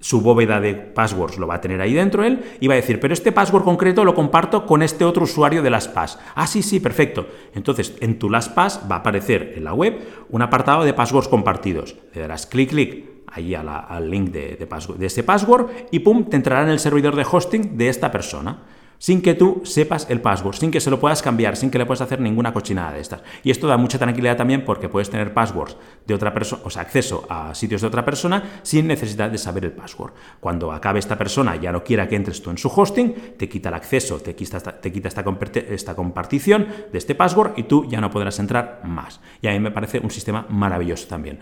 Su 0.00 0.22
bóveda 0.22 0.62
de 0.62 0.74
passwords 0.74 1.36
lo 1.36 1.46
va 1.46 1.56
a 1.56 1.60
tener 1.60 1.82
ahí 1.82 1.92
dentro 1.92 2.24
él 2.24 2.42
y 2.58 2.68
va 2.68 2.72
a 2.72 2.76
decir, 2.76 3.00
pero 3.00 3.12
este 3.12 3.30
password 3.30 3.64
concreto 3.64 4.06
lo 4.06 4.14
comparto 4.14 4.64
con 4.64 4.80
este 4.80 5.04
otro 5.04 5.24
usuario 5.24 5.60
de 5.60 5.68
las 5.68 5.88
PAS. 5.88 6.18
Ah, 6.34 6.46
sí, 6.46 6.62
sí, 6.62 6.80
perfecto. 6.80 7.26
Entonces, 7.54 7.94
en 8.00 8.18
tu 8.18 8.30
las 8.30 8.48
PAS 8.48 8.80
va 8.90 8.96
a 8.96 8.98
aparecer 9.00 9.52
en 9.56 9.64
la 9.64 9.74
web 9.74 10.00
un 10.30 10.40
apartado 10.40 10.82
de 10.82 10.94
passwords 10.94 11.28
compartidos. 11.28 11.94
Le 12.14 12.22
darás 12.22 12.46
clic, 12.46 12.70
clic 12.70 13.04
ahí 13.26 13.54
al 13.54 14.10
link 14.10 14.30
de, 14.30 14.56
de, 14.56 14.68
de 14.96 15.06
ese 15.06 15.22
password 15.22 15.66
y 15.90 15.98
pum, 15.98 16.30
te 16.30 16.36
entrará 16.36 16.62
en 16.62 16.70
el 16.70 16.78
servidor 16.78 17.14
de 17.14 17.26
hosting 17.30 17.76
de 17.76 17.90
esta 17.90 18.10
persona 18.10 18.62
sin 19.02 19.20
que 19.20 19.34
tú 19.34 19.62
sepas 19.64 20.06
el 20.10 20.20
password, 20.20 20.54
sin 20.54 20.70
que 20.70 20.80
se 20.80 20.88
lo 20.88 21.00
puedas 21.00 21.22
cambiar, 21.22 21.56
sin 21.56 21.72
que 21.72 21.78
le 21.78 21.86
puedas 21.86 22.02
hacer 22.02 22.20
ninguna 22.20 22.52
cochinada 22.52 22.92
de 22.92 23.00
estas. 23.00 23.20
Y 23.42 23.50
esto 23.50 23.66
da 23.66 23.76
mucha 23.76 23.98
tranquilidad 23.98 24.36
también 24.36 24.64
porque 24.64 24.88
puedes 24.88 25.10
tener 25.10 25.34
passwords 25.34 25.76
de 26.06 26.14
otra 26.14 26.32
persona, 26.32 26.62
o 26.64 26.70
sea, 26.70 26.82
acceso 26.82 27.26
a 27.28 27.52
sitios 27.52 27.80
de 27.80 27.88
otra 27.88 28.04
persona 28.04 28.60
sin 28.62 28.86
necesidad 28.86 29.28
de 29.28 29.38
saber 29.38 29.64
el 29.64 29.72
password. 29.72 30.12
Cuando 30.38 30.70
acabe 30.70 31.00
esta 31.00 31.18
persona 31.18 31.56
ya 31.56 31.72
no 31.72 31.82
quiera 31.82 32.06
que 32.06 32.14
entres 32.14 32.40
tú 32.40 32.50
en 32.50 32.58
su 32.58 32.68
hosting, 32.68 33.34
te 33.36 33.48
quita 33.48 33.70
el 33.70 33.74
acceso, 33.74 34.20
te 34.20 34.36
quita, 34.36 34.58
esta, 34.58 34.80
te 34.80 34.92
quita 34.92 35.08
esta, 35.08 35.94
compartición 35.96 36.68
de 36.92 36.98
este 36.98 37.16
password 37.16 37.54
y 37.56 37.64
tú 37.64 37.88
ya 37.88 38.00
no 38.00 38.08
podrás 38.08 38.38
entrar 38.38 38.82
más. 38.84 39.20
Y 39.40 39.48
a 39.48 39.50
mí 39.50 39.58
me 39.58 39.72
parece 39.72 39.98
un 39.98 40.12
sistema 40.12 40.46
maravilloso 40.48 41.08
también. 41.08 41.40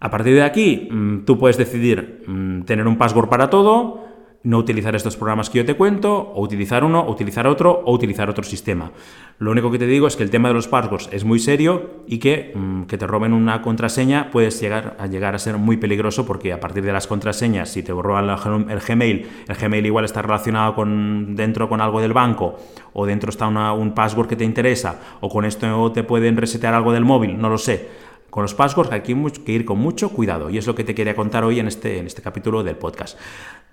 A 0.00 0.10
partir 0.10 0.34
de 0.34 0.42
aquí, 0.42 0.88
mm, 0.90 1.24
tú 1.24 1.38
puedes 1.38 1.56
decidir 1.56 2.24
mm, 2.26 2.64
tener 2.64 2.86
un 2.86 2.98
password 2.98 3.30
para 3.30 3.48
todo, 3.48 4.09
no 4.42 4.56
utilizar 4.56 4.96
estos 4.96 5.16
programas 5.16 5.50
que 5.50 5.58
yo 5.58 5.66
te 5.66 5.74
cuento, 5.74 6.14
o 6.14 6.42
utilizar 6.42 6.82
uno, 6.82 7.00
o 7.00 7.12
utilizar 7.12 7.46
otro, 7.46 7.82
o 7.84 7.92
utilizar 7.92 8.30
otro 8.30 8.42
sistema. 8.42 8.90
Lo 9.38 9.50
único 9.50 9.70
que 9.70 9.78
te 9.78 9.86
digo 9.86 10.06
es 10.06 10.16
que 10.16 10.22
el 10.22 10.30
tema 10.30 10.48
de 10.48 10.54
los 10.54 10.66
passwords 10.66 11.10
es 11.12 11.24
muy 11.24 11.38
serio 11.38 12.02
y 12.06 12.18
que 12.18 12.52
mm, 12.54 12.84
que 12.84 12.96
te 12.96 13.06
roben 13.06 13.32
una 13.32 13.60
contraseña 13.60 14.30
puede 14.30 14.50
llegar 14.50 14.96
a, 14.98 15.06
llegar 15.06 15.34
a 15.34 15.38
ser 15.38 15.58
muy 15.58 15.76
peligroso 15.76 16.24
porque 16.24 16.52
a 16.52 16.60
partir 16.60 16.84
de 16.84 16.92
las 16.92 17.06
contraseñas, 17.06 17.68
si 17.70 17.82
te 17.82 17.92
roban 17.92 18.28
el 18.70 18.80
Gmail, 18.80 19.28
el 19.46 19.56
Gmail 19.56 19.84
igual 19.84 20.04
está 20.04 20.22
relacionado 20.22 20.74
con 20.74 21.36
dentro 21.36 21.68
con 21.68 21.80
algo 21.80 22.00
del 22.00 22.14
banco, 22.14 22.58
o 22.94 23.04
dentro 23.04 23.30
está 23.30 23.46
un 23.46 23.94
password 23.94 24.28
que 24.28 24.36
te 24.36 24.44
interesa, 24.44 25.00
o 25.20 25.28
con 25.28 25.44
esto 25.44 25.92
te 25.92 26.02
pueden 26.02 26.36
resetear 26.36 26.74
algo 26.74 26.92
del 26.92 27.04
móvil, 27.04 27.38
no 27.38 27.48
lo 27.48 27.58
sé. 27.58 28.10
Con 28.30 28.42
los 28.42 28.54
passwords 28.54 28.92
hay 28.92 29.00
que 29.00 29.52
ir 29.52 29.64
con 29.64 29.78
mucho 29.78 30.10
cuidado 30.10 30.50
y 30.50 30.58
es 30.58 30.66
lo 30.66 30.76
que 30.76 30.84
te 30.84 30.94
quería 30.94 31.16
contar 31.16 31.42
hoy 31.42 31.58
en 31.58 31.66
este, 31.66 31.98
en 31.98 32.06
este 32.06 32.22
capítulo 32.22 32.62
del 32.62 32.76
podcast. 32.76 33.18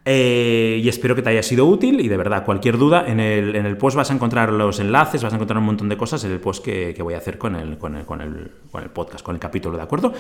Eh, 0.10 0.80
y 0.82 0.88
espero 0.88 1.16
que 1.16 1.22
te 1.22 1.32
haya 1.32 1.44
sido 1.44 1.66
útil 1.66 2.00
y 2.00 2.08
de 2.08 2.16
verdad, 2.16 2.46
cualquier 2.46 2.78
duda, 2.78 3.04
en 3.06 3.20
el, 3.20 3.58
en 3.58 3.66
el, 3.66 3.76
post 3.76 3.98
vas 3.98 4.10
a 4.10 4.14
encontrar 4.14 4.54
los 4.54 4.80
enlaces, 4.80 5.22
vas 5.22 5.34
a 5.34 5.36
encontrar 5.36 5.60
un 5.60 5.66
montón 5.66 5.90
de 5.90 5.98
cosas 5.98 6.24
en 6.24 6.32
el 6.32 6.40
post 6.40 6.64
que, 6.64 6.96
voy 7.04 7.14
a 7.14 7.18
hacer 7.18 7.38
con 7.38 7.58
el, 7.58 7.78
con, 7.78 7.98
el, 7.98 8.06
con, 8.06 8.20
con 8.72 8.84
el 8.84 8.90
podcast, 8.90 9.22
con 9.22 9.36
el 9.36 9.42
capítulo, 9.42 9.76
¿de 9.76 9.84
acuerdo? 9.84 10.14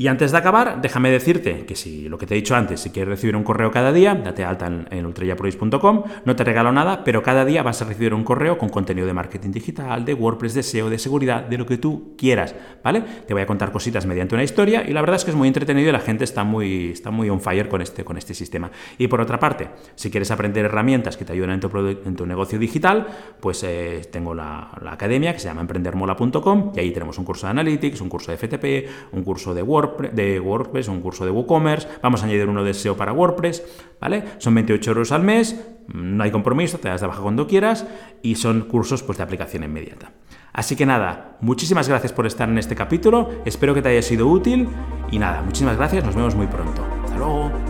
Y 0.00 0.08
antes 0.08 0.32
de 0.32 0.38
acabar, 0.38 0.80
déjame 0.80 1.10
decirte 1.10 1.66
que 1.66 1.76
si 1.76 2.08
lo 2.08 2.16
que 2.16 2.24
te 2.24 2.32
he 2.32 2.36
dicho 2.36 2.56
antes, 2.56 2.80
si 2.80 2.88
quieres 2.88 3.10
recibir 3.10 3.36
un 3.36 3.42
correo 3.44 3.70
cada 3.70 3.92
día, 3.92 4.14
date 4.14 4.44
alta 4.44 4.66
en, 4.66 4.88
en 4.90 5.04
ultrayaprovis.com, 5.04 6.04
no 6.24 6.36
te 6.36 6.42
regalo 6.42 6.72
nada, 6.72 7.04
pero 7.04 7.22
cada 7.22 7.44
día 7.44 7.62
vas 7.62 7.82
a 7.82 7.84
recibir 7.84 8.14
un 8.14 8.24
correo 8.24 8.56
con 8.56 8.70
contenido 8.70 9.06
de 9.06 9.12
marketing 9.12 9.50
digital, 9.50 10.06
de 10.06 10.14
WordPress, 10.14 10.54
de 10.54 10.62
SEO, 10.62 10.88
de 10.88 10.96
seguridad, 10.98 11.44
de 11.44 11.58
lo 11.58 11.66
que 11.66 11.76
tú 11.76 12.14
quieras, 12.16 12.54
¿vale? 12.82 13.04
Te 13.26 13.34
voy 13.34 13.42
a 13.42 13.46
contar 13.46 13.72
cositas 13.72 14.06
mediante 14.06 14.34
una 14.34 14.42
historia 14.42 14.88
y 14.88 14.94
la 14.94 15.02
verdad 15.02 15.16
es 15.16 15.24
que 15.26 15.32
es 15.32 15.36
muy 15.36 15.48
entretenido 15.48 15.90
y 15.90 15.92
la 15.92 16.00
gente 16.00 16.24
está 16.24 16.44
muy, 16.44 16.92
está 16.92 17.10
muy 17.10 17.28
on 17.28 17.42
fire 17.42 17.68
con 17.68 17.82
este, 17.82 18.02
con 18.02 18.16
este 18.16 18.32
sistema. 18.32 18.70
Y 18.96 19.06
por 19.06 19.20
otra 19.20 19.38
parte, 19.38 19.68
si 19.96 20.10
quieres 20.10 20.30
aprender 20.30 20.64
herramientas 20.64 21.18
que 21.18 21.26
te 21.26 21.34
ayuden 21.34 21.60
en 21.60 22.16
tu, 22.16 22.24
negocio 22.24 22.58
digital, 22.58 23.06
pues 23.38 23.62
eh, 23.64 24.00
tengo 24.10 24.34
la, 24.34 24.70
academia 24.86 25.34
que 25.34 25.40
se 25.40 25.48
llama 25.48 25.60
emprendermola.com 25.60 26.72
y 26.74 26.80
ahí 26.80 26.90
tenemos 26.90 27.18
un 27.18 27.26
curso 27.26 27.46
de 27.46 27.50
Analytics, 27.50 28.00
un 28.00 28.08
curso 28.08 28.30
de 28.30 28.38
FTP, 28.38 29.12
un 29.12 29.22
curso 29.24 29.52
de 29.52 29.60
De 30.12 30.40
WordPress 30.40 30.88
un 30.88 31.00
curso 31.00 31.24
de 31.24 31.30
WooCommerce, 31.30 31.88
vamos 32.02 32.22
a 32.22 32.26
añadir 32.26 32.48
uno 32.48 32.64
de 32.64 32.74
SEO 32.74 32.96
para 32.96 33.12
WordPress, 33.12 33.62
¿vale? 34.00 34.24
Son 34.38 34.54
28 34.54 34.90
euros 34.90 35.12
al 35.12 35.22
mes, 35.22 35.60
no 35.88 36.22
hay 36.22 36.30
compromiso, 36.30 36.78
te 36.78 36.88
das 36.88 37.00
de 37.00 37.06
baja 37.06 37.22
cuando 37.22 37.46
quieras 37.46 37.86
y 38.22 38.36
son 38.36 38.62
cursos 38.62 39.02
pues, 39.02 39.18
de 39.18 39.24
aplicación 39.24 39.64
inmediata. 39.64 40.12
Así 40.52 40.74
que 40.74 40.86
nada, 40.86 41.36
muchísimas 41.40 41.88
gracias 41.88 42.12
por 42.12 42.26
estar 42.26 42.48
en 42.48 42.58
este 42.58 42.74
capítulo, 42.74 43.30
espero 43.44 43.74
que 43.74 43.82
te 43.82 43.90
haya 43.90 44.02
sido 44.02 44.26
útil 44.26 44.68
y 45.10 45.18
nada, 45.18 45.42
muchísimas 45.42 45.76
gracias, 45.76 46.04
nos 46.04 46.16
vemos 46.16 46.34
muy 46.34 46.46
pronto. 46.46 46.84
Hasta 47.04 47.18
luego. 47.18 47.69